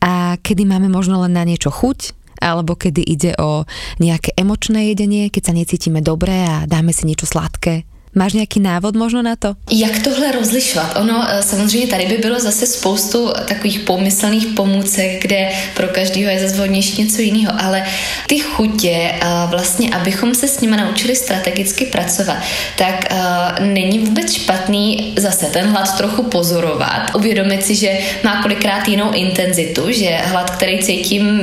a 0.00 0.38
kedy 0.40 0.64
máme 0.64 0.88
možno 0.88 1.20
len 1.26 1.36
na 1.36 1.44
niečo 1.44 1.68
chuť, 1.68 2.16
alebo 2.40 2.72
kedy 2.72 3.04
ide 3.04 3.36
o 3.36 3.68
nejaké 4.00 4.32
emočné 4.38 4.94
jedenie, 4.94 5.28
keď 5.28 5.52
sa 5.52 5.56
necítime 5.56 6.00
dobre 6.00 6.32
a 6.32 6.64
dáme 6.64 6.94
si 6.94 7.04
niečo 7.04 7.28
sladké. 7.28 7.89
Máš 8.14 8.32
nějaký 8.32 8.60
návod 8.60 8.96
možno 8.96 9.22
na 9.22 9.36
to? 9.36 9.54
Jak 9.72 9.98
tohle 9.98 10.32
rozlišovat? 10.32 10.96
Ono 10.96 11.26
eh, 11.28 11.42
samozřejmě 11.42 11.86
tady 11.86 12.06
by 12.06 12.16
bylo 12.16 12.40
zase 12.40 12.66
spoustu 12.66 13.32
takových 13.48 13.80
pomyslných 13.80 14.46
pomůcek, 14.46 15.22
kde 15.22 15.48
pro 15.74 15.88
každého 15.88 16.30
je 16.30 16.40
zase 16.40 16.54
vhodnější 16.54 17.02
něco 17.02 17.22
jiného, 17.22 17.52
ale 17.58 17.84
ty 18.26 18.38
chutě, 18.38 19.10
eh, 19.12 19.26
vlastně, 19.46 19.90
abychom 19.90 20.34
se 20.34 20.48
s 20.48 20.60
nimi 20.60 20.76
naučili 20.76 21.16
strategicky 21.16 21.86
pracovat, 21.86 22.36
tak 22.76 23.06
eh, 23.10 23.16
není 23.64 23.98
vůbec 23.98 24.32
špatný 24.32 25.14
zase 25.16 25.46
ten 25.46 25.66
hlad 25.66 25.96
trochu 25.96 26.22
pozorovat, 26.22 27.14
uvědomit 27.14 27.66
si, 27.66 27.74
že 27.74 27.98
má 28.24 28.42
kolikrát 28.42 28.88
jinou 28.88 29.12
intenzitu, 29.12 29.92
že 29.92 30.18
hlad, 30.24 30.50
který 30.50 30.78
cítím 30.78 31.40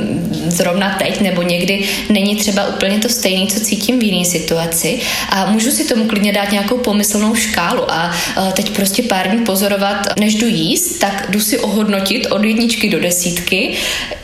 zrovna 0.47 0.95
teď 0.99 1.21
nebo 1.21 1.41
někdy, 1.41 1.83
není 2.09 2.35
třeba 2.35 2.67
úplně 2.67 2.99
to 2.99 3.09
stejný, 3.09 3.47
co 3.47 3.59
cítím 3.59 3.99
v 3.99 4.03
jiné 4.03 4.25
situaci 4.25 4.99
a 5.29 5.51
můžu 5.51 5.71
si 5.71 5.85
tomu 5.85 6.05
klidně 6.05 6.33
dát 6.33 6.56
nějakou 6.57 6.77
pomyslnou 6.77 7.35
škálu 7.35 7.91
a 7.91 8.11
teď 8.53 8.69
prostě 8.69 9.03
pár 9.03 9.29
dní 9.29 9.45
pozorovat, 9.45 10.19
než 10.19 10.35
jdu 10.35 10.47
jíst, 10.47 10.99
tak 10.99 11.27
jdu 11.29 11.39
si 11.39 11.59
ohodnotit 11.59 12.25
od 12.25 12.43
jedničky 12.43 12.89
do 12.89 12.99
desítky, 12.99 13.77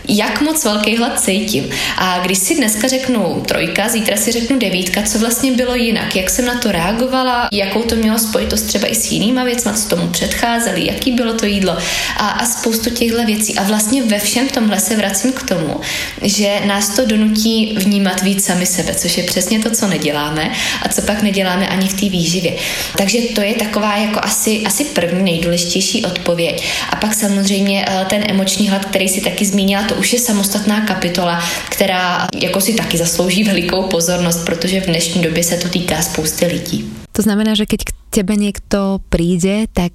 jak 0.08 0.42
moc 0.42 0.64
velký 0.64 0.98
hlad 0.98 1.22
cítím. 1.22 1.70
A 1.98 2.20
když 2.20 2.38
si 2.38 2.56
dneska 2.56 2.88
řeknu 2.88 3.44
trojka, 3.48 3.90
zítra 3.90 4.18
si 4.18 4.32
řeknu 4.32 4.60
devítka, 4.60 5.02
co 5.02 5.20
vlastně 5.20 5.52
bylo 5.52 5.76
jinak, 5.76 6.16
jak 6.16 6.30
jsem 6.30 6.46
na 6.46 6.60
to 6.60 6.72
reagovala, 6.72 7.48
jakou 7.52 7.82
to 7.82 7.96
mělo 7.96 8.20
spojitost 8.20 8.66
třeba 8.66 8.88
i 8.88 8.96
s 8.96 9.12
jinýma 9.12 9.44
věcmi, 9.44 9.72
co 9.74 9.90
tomu 9.96 10.08
předcházeli, 10.08 10.88
jaký 10.88 11.12
bylo 11.12 11.34
to 11.34 11.46
jídlo 11.46 11.78
a, 12.18 12.28
a 12.28 12.46
spoustu 12.46 12.90
těchto 12.90 13.26
věcí. 13.26 13.56
A 13.56 13.64
vlastně 13.64 14.04
ve 14.04 14.20
všem 14.20 14.48
tomhle 14.48 14.80
se 14.80 14.96
vracím 14.96 15.32
k 15.32 15.44
tomu, 15.44 15.82
že 16.22 16.62
nás 16.66 16.90
to 16.90 17.06
donutí 17.06 17.76
vnímat 17.78 18.22
víc 18.22 18.46
sami 18.46 18.66
sebe, 18.66 18.96
což 18.96 19.18
je 19.18 19.24
přesně 19.24 19.60
to, 19.60 19.70
co 19.70 19.88
neděláme 19.88 20.52
a 20.82 20.90
co 20.90 21.02
pak 21.02 21.22
neděláme 21.22 21.68
ani 21.68 21.88
v 21.88 21.94
té 21.94 22.10
výživě. 22.10 22.54
Takže 22.98 23.20
to 23.36 23.42
je 23.42 23.54
taková 23.54 23.98
jako 23.98 24.20
asi, 24.24 24.64
asi 24.66 24.86
první 24.86 25.24
nejdůležitější 25.24 26.06
odpověď. 26.06 26.64
A 26.90 26.96
pak 26.96 27.14
samozřejmě 27.14 27.86
eh, 27.88 28.06
ten 28.10 28.24
emoční 28.28 28.70
hlad, 28.70 28.86
který 28.86 29.10
si 29.10 29.22
taky 29.22 29.46
zmínila, 29.46 29.84
to 29.94 30.00
už 30.00 30.14
je 30.14 30.20
samostatná 30.20 30.82
kapitola, 30.82 31.38
která 31.70 32.28
jako 32.34 32.62
si 32.62 32.74
taky 32.74 32.98
zaslouží 32.98 33.44
velikou 33.44 33.84
pozornost, 33.84 34.46
protože 34.46 34.82
v 34.82 34.86
dnešní 34.86 35.22
době 35.22 35.44
se 35.44 35.58
to 35.58 35.70
týká 35.70 36.02
spousty 36.02 36.46
lidí. 36.46 36.90
To 37.12 37.22
znamená, 37.22 37.54
že 37.54 37.70
keď 37.70 37.86
k 37.86 37.92
tebe 38.10 38.34
niekto 38.34 39.06
príde, 39.14 39.70
tak 39.70 39.94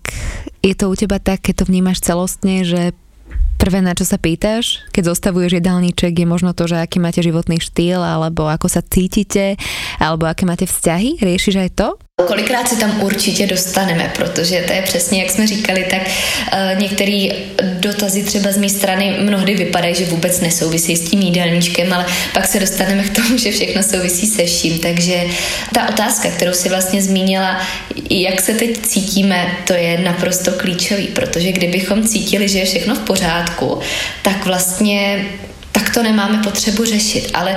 je 0.62 0.74
to 0.78 0.86
u 0.86 0.94
teba 0.94 1.18
tak, 1.18 1.42
keď 1.42 1.54
to 1.56 1.64
vnímaš 1.66 1.98
celostne, 1.98 2.62
že 2.62 2.94
prvé, 3.58 3.82
na 3.82 3.90
čo 3.98 4.06
sa 4.06 4.22
pýtaš, 4.22 4.86
keď 4.94 5.10
zostavuješ 5.10 5.58
jedálniček, 5.58 6.14
je 6.14 6.26
možno 6.30 6.54
to, 6.54 6.70
že 6.70 6.78
aký 6.78 7.02
máte 7.02 7.18
životný 7.18 7.58
štýl, 7.58 7.98
alebo 7.98 8.46
ako 8.46 8.70
sa 8.70 8.86
cítite, 8.86 9.58
alebo 9.98 10.30
aké 10.30 10.46
máte 10.46 10.70
vzťahy? 10.70 11.18
Riešiš 11.18 11.58
aj 11.58 11.70
to? 11.74 11.88
Kolikrát 12.26 12.68
se 12.68 12.76
tam 12.76 13.02
určitě 13.02 13.46
dostaneme, 13.46 14.12
protože 14.16 14.64
to 14.66 14.72
je 14.72 14.82
přesně, 14.82 15.22
jak 15.22 15.30
jsme 15.30 15.46
říkali, 15.46 15.86
tak 15.90 16.02
uh, 16.02 16.80
některé 16.80 17.28
dotazy 17.62 18.22
třeba 18.22 18.52
z 18.52 18.56
mé 18.56 18.68
strany 18.68 19.16
mnohdy 19.20 19.54
vypadají, 19.54 19.94
že 19.94 20.04
vůbec 20.04 20.40
nesouvisí 20.40 20.96
s 20.96 21.10
tím 21.10 21.20
jídelníčkem, 21.20 21.92
ale 21.92 22.06
pak 22.34 22.46
se 22.46 22.60
dostaneme 22.60 23.04
k 23.04 23.16
tomu, 23.16 23.38
že 23.38 23.52
všechno 23.52 23.82
souvisí 23.82 24.26
se 24.26 24.44
vším. 24.44 24.78
Takže 24.78 25.24
ta 25.74 25.88
otázka, 25.88 26.30
kterou 26.30 26.52
si 26.52 26.68
vlastně 26.68 27.02
zmínila, 27.02 27.60
jak 28.10 28.40
se 28.40 28.54
teď 28.54 28.78
cítíme, 28.78 29.56
to 29.66 29.72
je 29.72 29.98
naprosto 29.98 30.52
klíčový, 30.52 31.06
protože 31.06 31.52
kdybychom 31.52 32.08
cítili, 32.08 32.48
že 32.48 32.58
je 32.58 32.64
všechno 32.64 32.94
v 32.94 33.00
pořádku, 33.00 33.78
tak 34.22 34.46
vlastně 34.46 35.24
tak 35.78 35.94
to 35.94 36.02
nemáme 36.02 36.38
potřebu 36.44 36.84
řešit. 36.84 37.30
Ale 37.34 37.56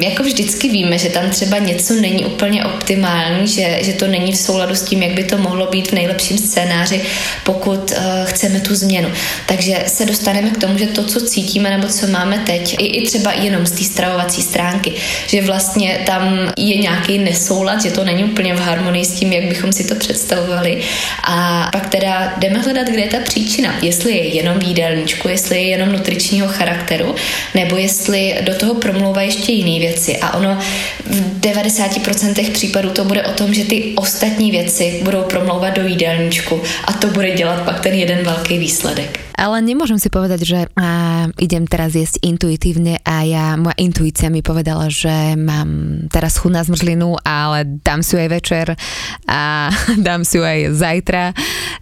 jako 0.00 0.22
vždycky 0.22 0.68
víme, 0.68 0.98
že 0.98 1.08
tam 1.08 1.30
třeba 1.30 1.58
něco 1.58 1.94
není 1.94 2.24
úplně 2.24 2.64
optimální, 2.64 3.48
že, 3.48 3.78
že 3.82 3.92
to 3.92 4.06
není 4.06 4.32
v 4.32 4.36
souladu 4.36 4.74
s 4.74 4.82
tím, 4.82 5.02
jak 5.02 5.12
by 5.12 5.24
to 5.24 5.38
mohlo 5.38 5.66
být 5.66 5.88
v 5.88 5.92
nejlepším 5.92 6.38
scénáři, 6.38 7.00
pokud 7.44 7.90
uh, 7.90 7.96
chceme 8.24 8.60
tu 8.60 8.74
změnu. 8.74 9.08
Takže 9.46 9.84
se 9.86 10.06
dostaneme 10.06 10.50
k 10.50 10.60
tomu, 10.60 10.78
že 10.78 10.86
to, 10.86 11.04
co 11.04 11.20
cítíme 11.20 11.70
nebo 11.70 11.88
co 11.88 12.06
máme 12.06 12.38
teď, 12.38 12.76
i, 12.78 12.86
i 12.86 13.06
třeba 13.06 13.32
jenom 13.32 13.66
z 13.66 13.70
té 13.70 13.84
stravovací 13.84 14.42
stránky, 14.42 14.92
že 15.26 15.42
vlastně 15.42 15.98
tam 16.06 16.52
je 16.56 16.76
nějaký 16.76 17.18
nesoulad, 17.18 17.82
že 17.82 17.90
to 17.90 18.04
není 18.04 18.24
úplně 18.24 18.54
v 18.54 18.60
harmonii 18.60 19.04
s 19.04 19.12
tím, 19.12 19.32
jak 19.32 19.44
bychom 19.44 19.72
si 19.72 19.84
to 19.84 19.94
představovali. 19.94 20.80
A 21.28 21.68
pak 21.72 21.88
teda 21.88 22.34
jdeme 22.38 22.58
hledat, 22.58 22.88
kde 22.88 23.00
je 23.00 23.08
ta 23.08 23.18
příčina. 23.24 23.74
Jestli 23.82 24.12
je 24.12 24.34
jenom 24.34 24.58
v 24.58 24.62
jídelníčku, 24.62 25.28
jestli 25.28 25.56
je 25.56 25.68
jenom 25.68 25.92
nutričního 25.92 26.48
charakteru, 26.48 27.14
nebo 27.54 27.76
jestli 27.76 28.36
do 28.40 28.54
toho 28.54 28.74
promlouvá 28.74 29.22
ještě 29.22 29.52
jiné 29.52 29.86
věci. 29.86 30.16
A 30.16 30.34
ono 30.34 30.58
v 31.06 31.40
90% 31.40 32.52
případů 32.52 32.90
to 32.90 33.04
bude 33.04 33.22
o 33.22 33.32
tom, 33.32 33.54
že 33.54 33.64
ty 33.64 33.92
ostatní 33.96 34.50
věci 34.50 35.00
budou 35.02 35.22
promlouvat 35.22 35.76
do 35.76 35.86
jídelníčku 35.86 36.62
a 36.84 36.92
to 36.92 37.06
bude 37.06 37.30
dělat 37.30 37.62
pak 37.62 37.80
ten 37.80 37.94
jeden 37.94 38.24
velký 38.24 38.58
výsledek. 38.58 39.23
Ale 39.34 39.58
nemôžem 39.62 39.98
si 39.98 40.06
povedať, 40.06 40.46
že 40.46 40.58
a, 40.78 41.26
idem 41.42 41.66
teraz 41.66 41.98
jesť 41.98 42.22
intuitívne 42.22 43.02
a 43.02 43.26
ja, 43.26 43.58
moja 43.58 43.74
intuícia 43.82 44.30
mi 44.30 44.46
povedala, 44.46 44.86
že 44.86 45.34
mám 45.34 46.06
teraz 46.08 46.38
chuť 46.38 46.52
na 46.54 46.62
zmrzlinu, 46.62 47.18
ale 47.26 47.66
dám 47.82 48.06
si 48.06 48.14
ju 48.14 48.18
aj 48.22 48.30
večer 48.30 48.66
a 49.26 49.70
dám 50.06 50.22
si 50.22 50.38
ju 50.38 50.44
aj 50.46 50.60
zajtra, 50.72 51.24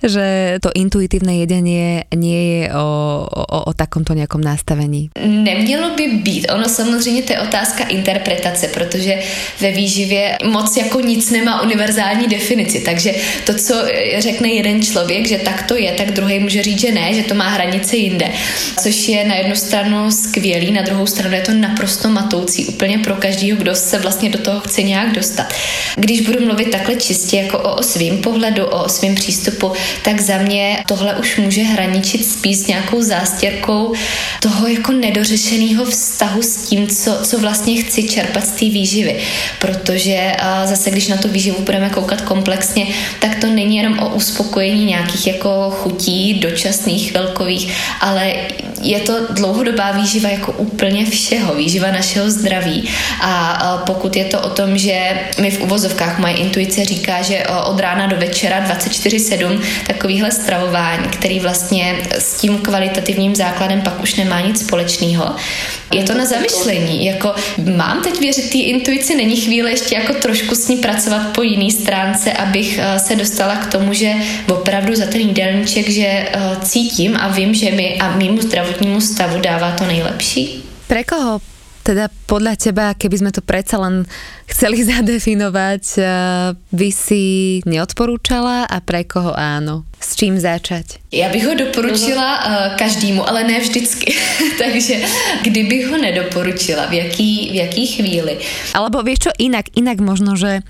že 0.01 0.59
to 0.65 0.73
intuitívne 0.73 1.45
jedenie 1.45 2.09
nie 2.17 2.43
je 2.65 2.65
o, 2.73 2.89
o, 3.29 3.59
o 3.69 3.73
takomto 3.77 4.17
nejakom 4.17 4.41
nastavení. 4.41 5.13
Nemělo 5.21 5.95
by 5.97 6.07
být. 6.25 6.51
Ono 6.53 6.69
samozřejmě 6.69 7.23
to 7.23 7.33
je 7.33 7.41
otázka 7.41 7.85
interpretace, 7.85 8.69
protože 8.69 9.19
ve 9.61 9.71
výživě 9.73 10.39
moc 10.45 10.77
jako 10.77 11.01
nic 11.01 11.31
nemá 11.31 11.63
univerzální 11.63 12.27
definici, 12.27 12.81
takže 12.81 13.13
to, 13.47 13.55
co 13.55 13.75
řekne 14.19 14.49
jeden 14.49 14.83
člověk, 14.83 15.29
že 15.29 15.39
tak 15.39 15.63
to 15.63 15.77
je, 15.77 15.93
tak 15.93 16.11
druhý 16.11 16.39
může 16.39 16.63
říct, 16.63 16.81
že 16.81 16.93
ne, 16.93 17.15
že 17.15 17.23
to 17.23 17.35
má 17.35 17.42
má 17.43 17.49
hranice 17.49 17.97
jinde. 17.97 18.29
Což 18.83 19.09
je 19.09 19.25
na 19.25 19.35
jednu 19.35 19.57
stranu 19.57 20.11
skvělý, 20.11 20.71
na 20.71 20.83
druhou 20.83 21.07
stranu 21.07 21.35
je 21.35 21.41
to 21.41 21.53
naprosto 21.53 22.09
matoucí 22.09 22.67
úplně 22.67 22.99
pro 22.99 23.15
každého, 23.15 23.59
kdo 23.59 23.75
se 23.75 23.99
vlastně 23.99 24.31
do 24.31 24.39
toho 24.39 24.61
chce 24.61 24.83
nějak 24.83 25.13
dostat. 25.13 25.55
Když 25.97 26.21
budu 26.21 26.47
mluvit 26.47 26.71
takhle 26.71 26.97
čistě 26.97 27.37
jako 27.37 27.59
o, 27.59 27.77
o 27.77 27.83
svým 27.83 28.19
pohledu, 28.19 28.67
o 28.67 28.89
svém 28.89 29.15
přístupu, 29.15 29.73
tak 30.03 30.21
za 30.21 30.39
mě 30.39 30.85
tohle 30.87 31.15
už 31.15 31.37
může 31.37 31.63
hraničit 31.63 32.25
spíš 32.27 32.67
nějakou 32.67 33.03
zástěrkou 33.03 33.95
toho 34.41 34.67
jako 34.67 34.93
nedořešeného 34.93 35.85
vztahu 35.85 36.43
s 36.43 36.57
tím, 36.57 36.87
co, 36.87 37.19
co 37.23 37.39
vlastně 37.39 37.83
chci 37.83 38.03
čerpat 38.03 38.45
z 38.45 38.51
té 38.51 38.65
výživy. 38.65 39.17
Protože 39.59 40.33
zase, 40.65 40.91
když 40.91 41.09
na 41.09 41.17
tu 41.17 41.29
výživu 41.29 41.63
budeme 41.63 41.91
koukat 41.91 42.21
komplexně, 42.21 42.87
tak 43.19 43.35
to 43.41 43.47
není 43.47 43.77
jenom 43.77 43.99
o 43.99 44.09
uspokojení 44.09 44.85
nějakých 44.85 45.27
jako 45.27 45.71
chutí 45.71 46.35
dočasných, 46.35 47.13
chvilkových, 47.33 47.73
ale 48.01 48.35
je 48.83 49.01
to 49.01 49.13
dlouhodobá 49.31 49.93
výživa 49.93 50.29
jako 50.29 50.53
úplně 50.53 51.07
všeho, 51.07 51.55
výživa 51.55 51.91
našeho 51.91 52.31
zdraví. 52.31 52.89
A 53.21 53.83
pokud 53.87 54.17
je 54.17 54.25
to 54.25 54.41
o 54.41 54.51
tom, 54.51 54.79
že 54.79 55.21
mi 55.41 55.51
v 55.51 55.63
uvozovkách 55.63 56.19
moje 56.19 56.35
intuice 56.35 56.85
říká, 56.85 57.23
že 57.23 57.43
od 57.65 57.81
rána 57.81 58.07
do 58.07 58.17
večera 58.17 58.67
24-7 58.67 59.61
takovýhle 59.87 60.31
stravování, 60.31 61.09
který 61.09 61.41
vlastně 61.41 61.97
s 62.19 62.41
tím 62.41 62.59
kvalitativním 62.59 63.37
základem 63.37 63.81
pak 63.81 64.03
už 64.03 64.15
nemá 64.15 64.41
nic 64.41 64.61
společného, 64.67 65.37
je 65.93 66.03
to 66.03 66.15
na 66.15 66.25
zamyšlení. 66.25 67.07
Jako 67.07 67.35
mám 67.77 68.03
teď 68.03 68.21
věřit 68.21 68.51
té 68.51 68.59
intuici, 68.59 69.15
není 69.17 69.37
chvíle 69.37 69.71
ještě 69.71 69.95
jako 69.95 70.15
trošku 70.15 70.55
s 70.55 70.69
ní 70.69 70.77
pracovat 70.77 71.23
po 71.35 71.43
jiné 71.43 71.71
stránce, 71.71 72.33
abych 72.33 72.79
eh, 72.83 72.99
se 72.99 73.17
dostala 73.17 73.57
k 73.57 73.73
tomu, 73.73 73.93
že 73.93 74.13
opravdu 74.49 74.95
za 74.95 75.07
ten 75.07 75.21
jídelníček, 75.21 75.89
že 75.89 76.07
eh, 76.07 76.31
cítím 76.63 77.17
a 77.23 77.31
vím, 77.31 77.55
že 77.55 77.71
mi 77.71 77.95
a 78.03 78.19
mýmu 78.19 78.43
zdravotnímu 78.43 78.99
stavu 78.99 79.39
dává 79.39 79.79
to 79.79 79.87
nejlepší. 79.87 80.67
Pre 80.91 81.07
koho 81.07 81.39
teda 81.83 82.07
podľa 82.31 82.55
teba, 82.55 82.95
keby 82.95 83.17
sme 83.19 83.31
to 83.35 83.43
predsa 83.43 83.75
len 83.83 84.07
chceli 84.47 84.83
zadefinovať, 84.91 85.85
eh, 85.99 86.07
by 86.55 86.89
si 86.95 87.23
neodporúčala 87.67 88.71
a 88.71 88.77
pre 88.83 89.03
koho 89.03 89.35
áno? 89.35 89.83
S 90.03 90.19
čím 90.19 90.35
začať? 90.35 90.99
Já 91.15 91.31
bych 91.31 91.47
ho 91.47 91.55
doporučila 91.55 92.29
uh, 92.43 92.77
každému, 92.77 93.23
ale 93.29 93.45
ne 93.45 93.61
vždycky. 93.61 94.11
Takže 94.63 94.95
kdybych 95.43 95.91
ho 95.91 95.97
nedoporučila, 95.99 96.91
v 96.91 96.93
jaký, 97.07 97.51
v 97.51 97.55
jaký 97.55 97.87
chvíli? 97.87 98.35
Alebo 98.75 99.03
vieš 99.07 99.19
čo, 99.19 99.31
inak, 99.39 99.71
inak 99.79 100.03
možno, 100.03 100.35
že 100.35 100.67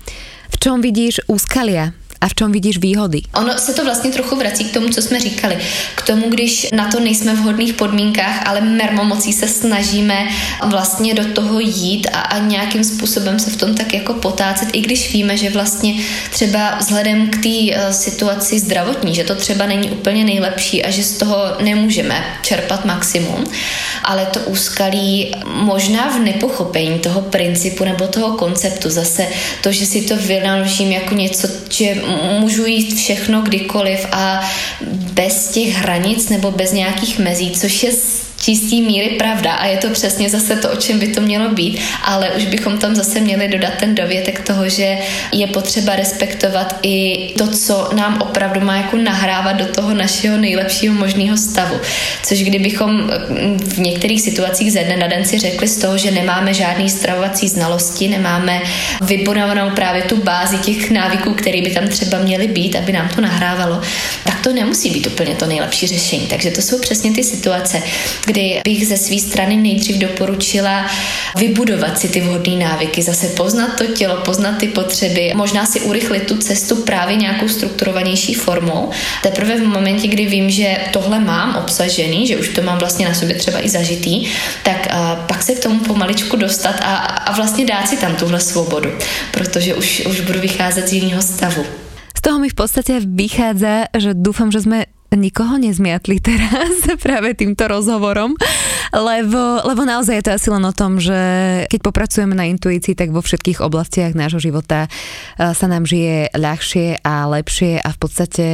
v 0.53 0.55
čom 0.61 0.85
vidíš 0.85 1.25
úskalia 1.25 1.97
a 2.23 2.27
v 2.27 2.33
čem 2.33 2.51
vidíš 2.51 2.77
výhody? 2.77 3.21
Ono 3.35 3.57
se 3.57 3.73
to 3.73 3.83
vlastně 3.83 4.11
trochu 4.11 4.35
vrací 4.35 4.63
k 4.65 4.73
tomu, 4.73 4.89
co 4.89 5.01
jsme 5.01 5.19
říkali. 5.19 5.57
K 5.95 6.01
tomu, 6.01 6.29
když 6.29 6.67
na 6.71 6.87
to 6.91 6.99
nejsme 6.99 7.35
v 7.35 7.39
hodných 7.39 7.73
podmínkách, 7.73 8.47
ale 8.47 8.61
mermomocí 8.61 9.33
se 9.33 9.47
snažíme 9.47 10.27
vlastně 10.65 11.13
do 11.13 11.25
toho 11.25 11.59
jít 11.59 12.07
a, 12.13 12.19
a 12.19 12.39
nějakým 12.39 12.83
způsobem 12.83 13.39
se 13.39 13.49
v 13.49 13.57
tom 13.57 13.75
tak 13.75 13.93
jako 13.93 14.13
potácet, 14.13 14.69
i 14.73 14.81
když 14.81 15.13
víme, 15.13 15.37
že 15.37 15.49
vlastně 15.49 15.93
třeba 16.31 16.77
vzhledem 16.77 17.29
k 17.29 17.43
té 17.43 17.49
uh, 17.49 17.91
situaci 17.91 18.59
zdravotní, 18.59 19.15
že 19.15 19.23
to 19.23 19.35
třeba 19.35 19.65
není 19.65 19.91
úplně 19.91 20.23
nejlepší 20.23 20.85
a 20.85 20.91
že 20.91 21.03
z 21.03 21.17
toho 21.17 21.37
nemůžeme 21.61 22.23
čerpat 22.41 22.85
maximum, 22.85 23.43
ale 24.03 24.25
to 24.25 24.39
úskalí 24.39 25.35
možná 25.45 26.17
v 26.17 26.19
nepochopení 26.19 26.99
toho 26.99 27.21
principu 27.21 27.85
nebo 27.85 28.07
toho 28.07 28.37
konceptu. 28.37 28.89
Zase 28.89 29.27
to, 29.63 29.71
že 29.71 29.85
si 29.85 30.01
to 30.01 30.15
vynaložím 30.17 30.91
jako 30.91 31.15
něco, 31.15 31.47
že 31.69 31.95
můžu 32.39 32.65
jít 32.65 32.95
všechno 32.95 33.41
kdykoliv 33.41 34.05
a 34.11 34.51
bez 35.13 35.47
těch 35.47 35.73
hranic 35.73 36.29
nebo 36.29 36.51
bez 36.51 36.71
nějakých 36.71 37.19
mezí, 37.19 37.51
což 37.51 37.83
je 37.83 37.91
čistý 38.43 38.81
míry 38.81 39.09
pravda 39.09 39.53
a 39.53 39.65
je 39.65 39.77
to 39.77 39.89
přesně 39.89 40.29
zase 40.29 40.55
to, 40.55 40.71
o 40.71 40.75
čem 40.75 40.99
by 40.99 41.07
to 41.07 41.21
mělo 41.21 41.49
být, 41.49 41.79
ale 42.03 42.29
už 42.29 42.45
bychom 42.45 42.77
tam 42.77 42.95
zase 42.95 43.19
měli 43.19 43.47
dodat 43.47 43.73
ten 43.79 43.95
dovětek 43.95 44.47
toho, 44.47 44.69
že 44.69 44.97
je 45.31 45.47
potřeba 45.47 45.95
respektovat 45.95 46.79
i 46.81 47.27
to, 47.37 47.47
co 47.47 47.89
nám 47.95 48.21
opravdu 48.21 48.61
má 48.61 48.77
jako 48.77 48.97
nahrávat 48.97 49.55
do 49.55 49.65
toho 49.65 49.93
našeho 49.93 50.37
nejlepšího 50.37 50.93
možného 50.93 51.37
stavu. 51.37 51.79
Což 52.23 52.39
kdybychom 52.39 53.11
v 53.65 53.77
některých 53.79 54.21
situacích 54.21 54.71
ze 54.71 54.83
dne 54.83 54.97
na 54.97 55.07
den 55.07 55.25
si 55.25 55.39
řekli 55.39 55.67
z 55.67 55.77
toho, 55.77 55.97
že 55.97 56.11
nemáme 56.11 56.53
žádný 56.53 56.89
stravovací 56.89 57.47
znalosti, 57.47 58.07
nemáme 58.07 58.61
vybudovanou 59.01 59.69
právě 59.69 60.01
tu 60.01 60.23
bázi 60.23 60.57
těch 60.57 60.91
návyků, 60.91 61.33
které 61.33 61.61
by 61.61 61.69
tam 61.71 61.87
třeba 61.87 62.19
měly 62.19 62.47
být, 62.47 62.75
aby 62.75 62.91
nám 62.91 63.09
to 63.09 63.21
nahrávalo, 63.21 63.81
tak 64.23 64.39
to 64.41 64.53
nemusí 64.53 64.89
být 64.89 65.07
úplně 65.07 65.35
to 65.35 65.45
nejlepší 65.45 65.87
řešení. 65.87 66.27
Takže 66.27 66.51
to 66.51 66.61
jsou 66.61 66.79
přesně 66.79 67.11
ty 67.11 67.23
situace, 67.23 67.81
kdy 68.33 68.61
bych 68.65 68.87
ze 68.87 68.97
své 68.97 69.19
strany 69.19 69.55
nejdřív 69.55 69.97
doporučila 69.97 70.89
vybudovat 71.37 71.99
si 71.99 72.09
ty 72.09 72.21
vhodné 72.21 72.55
návyky, 72.65 73.01
zase 73.01 73.27
poznat 73.27 73.77
to 73.77 73.85
tělo, 73.85 74.25
poznat 74.25 74.57
ty 74.57 74.67
potřeby, 74.67 75.31
možná 75.35 75.65
si 75.65 75.81
urychlit 75.81 76.27
tu 76.27 76.37
cestu 76.37 76.75
právě 76.75 77.15
nějakou 77.15 77.47
strukturovanější 77.47 78.33
formou. 78.33 78.89
Teprve 79.23 79.57
v 79.57 79.67
momentě, 79.67 80.07
kdy 80.07 80.25
vím, 80.25 80.49
že 80.49 80.77
tohle 80.91 81.19
mám 81.19 81.55
obsažený, 81.55 82.27
že 82.27 82.37
už 82.37 82.49
to 82.49 82.61
mám 82.61 82.77
vlastně 82.77 83.05
na 83.05 83.13
sobě 83.13 83.35
třeba 83.35 83.65
i 83.65 83.69
zažitý, 83.69 84.27
tak 84.63 84.87
a, 84.89 85.15
pak 85.15 85.43
se 85.43 85.53
k 85.55 85.63
tomu 85.63 85.79
pomaličku 85.79 86.37
dostat 86.37 86.81
a, 86.81 86.95
a 86.97 87.35
vlastně 87.35 87.65
dát 87.65 87.87
si 87.87 87.97
tam 87.97 88.15
tuhle 88.15 88.39
svobodu, 88.39 88.89
protože 89.31 89.75
už, 89.75 90.05
už 90.09 90.19
budu 90.19 90.39
vycházet 90.39 90.87
z 90.87 90.93
jiného 90.93 91.21
stavu. 91.21 91.65
Z 92.17 92.21
toho 92.21 92.39
mi 92.39 92.49
v 92.49 92.55
podstate 92.55 93.03
vychádza, 93.03 93.91
že 93.91 94.15
dúfam, 94.15 94.47
že 94.47 94.63
sme 94.63 94.87
nikoho 95.15 95.55
nezmiatli 95.57 96.19
teraz 96.19 96.85
práve 97.05 97.33
týmto 97.33 97.65
rozhovorom, 97.65 98.35
lebo, 98.93 99.63
lebo 99.65 99.81
naozaj 99.87 100.19
je 100.19 100.25
to 100.25 100.35
asi 100.35 100.47
len 100.51 100.63
o 100.67 100.73
tom, 100.75 100.99
že 100.99 101.15
keď 101.71 101.79
popracujeme 101.81 102.35
na 102.35 102.49
intuícii, 102.49 102.93
tak 102.93 103.15
vo 103.15 103.23
všetkých 103.23 103.63
oblastiach 103.63 104.13
nášho 104.13 104.43
života 104.43 104.85
eh, 104.85 105.53
sa 105.55 105.65
nám 105.65 105.87
žije 105.87 106.33
ľahšie 106.35 107.01
a 107.01 107.25
lepšie 107.31 107.79
a 107.79 107.89
v 107.89 107.97
podstate 107.97 108.45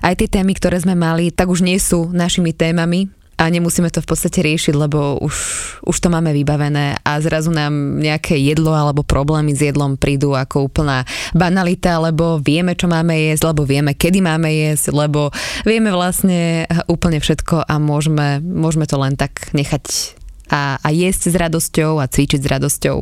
aj 0.00 0.14
tie 0.16 0.28
témy, 0.30 0.56
ktoré 0.56 0.80
sme 0.80 0.96
mali, 0.96 1.30
tak 1.30 1.52
už 1.52 1.62
nie 1.62 1.76
sú 1.76 2.10
našimi 2.10 2.56
témami, 2.56 3.19
a 3.40 3.48
nemusíme 3.48 3.88
to 3.88 4.04
v 4.04 4.08
podstate 4.12 4.44
riešiť, 4.44 4.76
lebo 4.76 5.16
už, 5.24 5.36
už 5.88 5.96
to 5.96 6.12
máme 6.12 6.36
vybavené 6.36 7.00
a 7.00 7.16
zrazu 7.24 7.48
nám 7.48 7.96
nejaké 7.96 8.36
jedlo 8.36 8.76
alebo 8.76 9.00
problémy 9.00 9.56
s 9.56 9.64
jedlom 9.64 9.96
prídu 9.96 10.36
ako 10.36 10.68
úplná 10.68 11.08
banalita, 11.32 11.96
lebo 11.96 12.36
vieme, 12.36 12.76
čo 12.76 12.84
máme 12.84 13.16
jesť, 13.16 13.56
lebo 13.56 13.64
vieme, 13.64 13.96
kedy 13.96 14.20
máme 14.20 14.52
jesť, 14.52 14.92
lebo 14.92 15.32
vieme 15.64 15.88
vlastne 15.88 16.68
úplne 16.84 17.16
všetko 17.16 17.64
a 17.64 17.74
môžeme, 17.80 18.44
môžeme 18.44 18.84
to 18.84 19.00
len 19.00 19.16
tak 19.16 19.56
nechať 19.56 20.19
a, 20.50 20.78
a 20.82 20.88
jesť 20.90 21.30
s 21.30 21.34
radosťou 21.34 21.98
a 22.02 22.06
cvičiť 22.06 22.40
s 22.42 22.46
radosťou. 22.46 22.96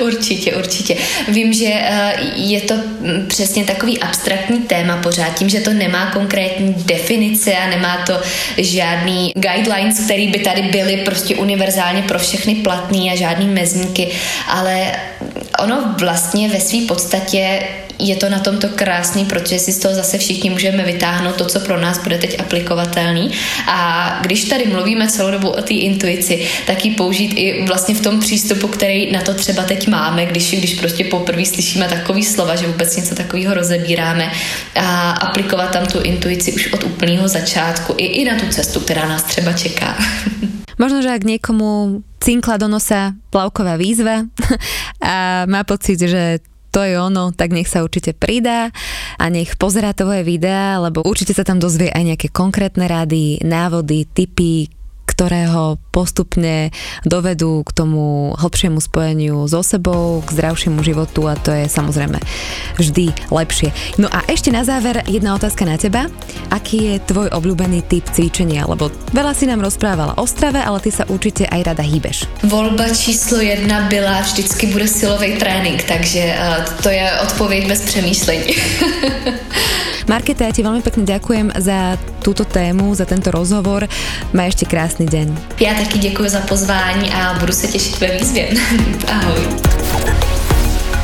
Určitě, 0.00 0.54
určitě. 0.56 0.96
Vím, 1.28 1.52
že 1.52 1.70
eh, 1.72 2.12
je 2.34 2.60
to 2.60 2.74
hm, 2.74 3.26
přesně 3.28 3.64
takový 3.64 3.98
abstraktní 3.98 4.58
téma 4.58 4.96
pořád, 4.96 5.38
tím, 5.38 5.48
že 5.48 5.60
to 5.60 5.72
nemá 5.72 6.06
konkrétní 6.06 6.74
definice 6.74 7.52
a 7.52 7.70
nemá 7.70 8.04
to 8.06 8.20
žádný 8.56 9.32
guidelines, 9.36 10.04
které 10.04 10.26
by 10.26 10.38
tady 10.38 10.62
byly 10.62 10.96
prostě 10.96 11.36
univerzálně 11.36 12.02
pro 12.02 12.18
všechny 12.18 12.54
platný 12.54 13.10
a 13.10 13.16
žádný 13.16 13.46
mezníky, 13.46 14.08
ale 14.46 14.92
ono 15.58 15.94
vlastně 15.98 16.48
ve 16.48 16.60
své 16.60 16.78
podstatě 16.88 17.62
je 18.08 18.16
to 18.16 18.28
na 18.28 18.38
tomto 18.38 18.68
krásný, 18.68 19.24
protože 19.24 19.58
si 19.58 19.72
z 19.72 19.78
toho 19.78 19.94
zase 19.94 20.18
všichni 20.18 20.50
můžeme 20.50 20.84
vytáhnout 20.84 21.36
to, 21.36 21.44
co 21.44 21.60
pro 21.60 21.80
nás 21.80 22.02
bude 22.02 22.18
teď 22.18 22.40
aplikovatelný. 22.40 23.30
A 23.68 24.18
když 24.22 24.44
tady 24.44 24.66
mluvíme 24.66 25.08
celou 25.08 25.30
dobu 25.30 25.48
o 25.48 25.62
té 25.62 25.74
intuici, 25.74 26.46
tak 26.66 26.84
ji 26.84 26.90
použít 26.90 27.32
i 27.34 27.64
vlastně 27.66 27.94
v 27.94 28.00
tom 28.00 28.20
přístupu, 28.20 28.68
který 28.68 29.12
na 29.12 29.20
to 29.20 29.34
třeba 29.34 29.62
teď 29.62 29.88
máme, 29.88 30.26
když, 30.26 30.58
když 30.58 30.74
prostě 30.74 31.04
poprvé 31.04 31.44
slyšíme 31.44 31.88
takový 31.88 32.24
slova, 32.24 32.56
že 32.56 32.66
vůbec 32.66 32.96
něco 32.96 33.14
takového 33.14 33.54
rozebíráme 33.54 34.32
a 34.76 35.10
aplikovat 35.10 35.70
tam 35.70 35.86
tu 35.86 36.00
intuici 36.00 36.52
už 36.52 36.72
od 36.72 36.84
úplného 36.84 37.28
začátku 37.28 37.94
i, 37.96 38.04
i 38.04 38.24
na 38.24 38.38
tu 38.38 38.46
cestu, 38.46 38.80
která 38.80 39.08
nás 39.08 39.22
třeba 39.22 39.52
čeká. 39.52 39.96
Možno, 40.78 40.98
že 40.98 41.14
ak 41.14 41.22
niekomu 41.22 42.02
cinkla 42.18 42.58
do 42.58 42.66
nosa 42.66 43.14
plavková 43.30 43.76
výzva 43.76 44.26
a 45.04 45.46
má 45.46 45.62
pocit, 45.62 46.00
že 46.00 46.42
to 46.72 46.80
je 46.80 46.96
ono, 46.96 47.36
tak 47.36 47.52
nech 47.52 47.68
sa 47.68 47.84
určite 47.84 48.16
pridá 48.16 48.72
a 49.20 49.24
nech 49.28 49.60
pozerá 49.60 49.92
tvoje 49.92 50.24
videá, 50.24 50.80
lebo 50.80 51.04
určite 51.04 51.36
sa 51.36 51.44
tam 51.44 51.60
dozvie 51.60 51.92
aj 51.92 52.16
nejaké 52.16 52.28
konkrétne 52.32 52.88
rady, 52.88 53.44
návody, 53.44 54.08
tipy, 54.08 54.72
ktoré 55.22 55.46
ho 55.54 55.78
postupne 55.94 56.74
dovedú 57.06 57.62
k 57.62 57.70
tomu 57.70 58.34
hlbšiemu 58.42 58.82
spojeniu 58.82 59.46
so 59.46 59.62
sebou, 59.62 60.18
k 60.26 60.34
zdravšiemu 60.34 60.82
životu 60.82 61.30
a 61.30 61.38
to 61.38 61.54
je 61.54 61.70
samozrejme 61.70 62.18
vždy 62.74 63.14
lepšie. 63.30 63.70
No 64.02 64.10
a 64.10 64.26
ešte 64.26 64.50
na 64.50 64.66
záver 64.66 65.06
jedna 65.06 65.38
otázka 65.38 65.62
na 65.62 65.78
teba. 65.78 66.10
Aký 66.50 66.90
je 66.90 67.06
tvoj 67.06 67.30
obľúbený 67.30 67.86
typ 67.86 68.02
cvičenia? 68.10 68.66
Lebo 68.66 68.90
veľa 69.14 69.30
si 69.30 69.46
nám 69.46 69.62
rozprávala 69.62 70.18
o 70.18 70.26
strave, 70.26 70.58
ale 70.58 70.82
ty 70.82 70.90
sa 70.90 71.06
určite 71.06 71.46
aj 71.46 71.70
rada 71.70 71.86
hýbeš. 71.86 72.26
Volba 72.42 72.90
číslo 72.90 73.38
jedna 73.38 73.86
byla 73.86 74.26
vždycky 74.26 74.74
bude 74.74 74.90
silový 74.90 75.38
trénink, 75.38 75.86
takže 75.86 76.34
uh, 76.34 76.66
to 76.82 76.90
je 76.90 77.06
odpověď 77.30 77.62
bez 77.70 77.80
přemýšlení. 77.86 78.50
Marketa, 80.10 80.50
ja 80.50 80.52
ti 80.52 80.66
veľmi 80.66 80.82
pekne 80.82 81.06
ďakujem 81.06 81.54
za 81.62 81.94
túto 82.26 82.42
tému, 82.42 82.90
za 82.94 83.06
tento 83.06 83.30
rozhovor. 83.30 83.86
Má 84.34 84.50
ešte 84.50 84.66
krásny 84.66 85.06
deň. 85.12 85.28
Já 85.60 85.74
taky 85.74 85.98
děkuji 85.98 86.28
za 86.28 86.40
pozvání 86.40 87.12
a 87.12 87.36
budu 87.40 87.52
se 87.52 87.68
těšit 87.68 88.00
ve 88.00 88.08
výzvě. 88.18 88.48
Ahoj. 89.12 89.40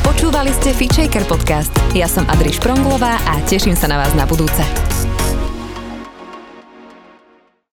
Počúvali 0.03 0.49
ste 0.57 0.73
Feature 0.73 1.25
podcast. 1.29 1.71
Ja 1.93 2.09
som 2.09 2.25
Adriš 2.25 2.57
Pronglová 2.59 3.21
a 3.29 3.37
teším 3.45 3.77
sa 3.77 3.85
na 3.85 4.01
vás 4.01 4.11
na 4.17 4.25
budúce. 4.25 4.65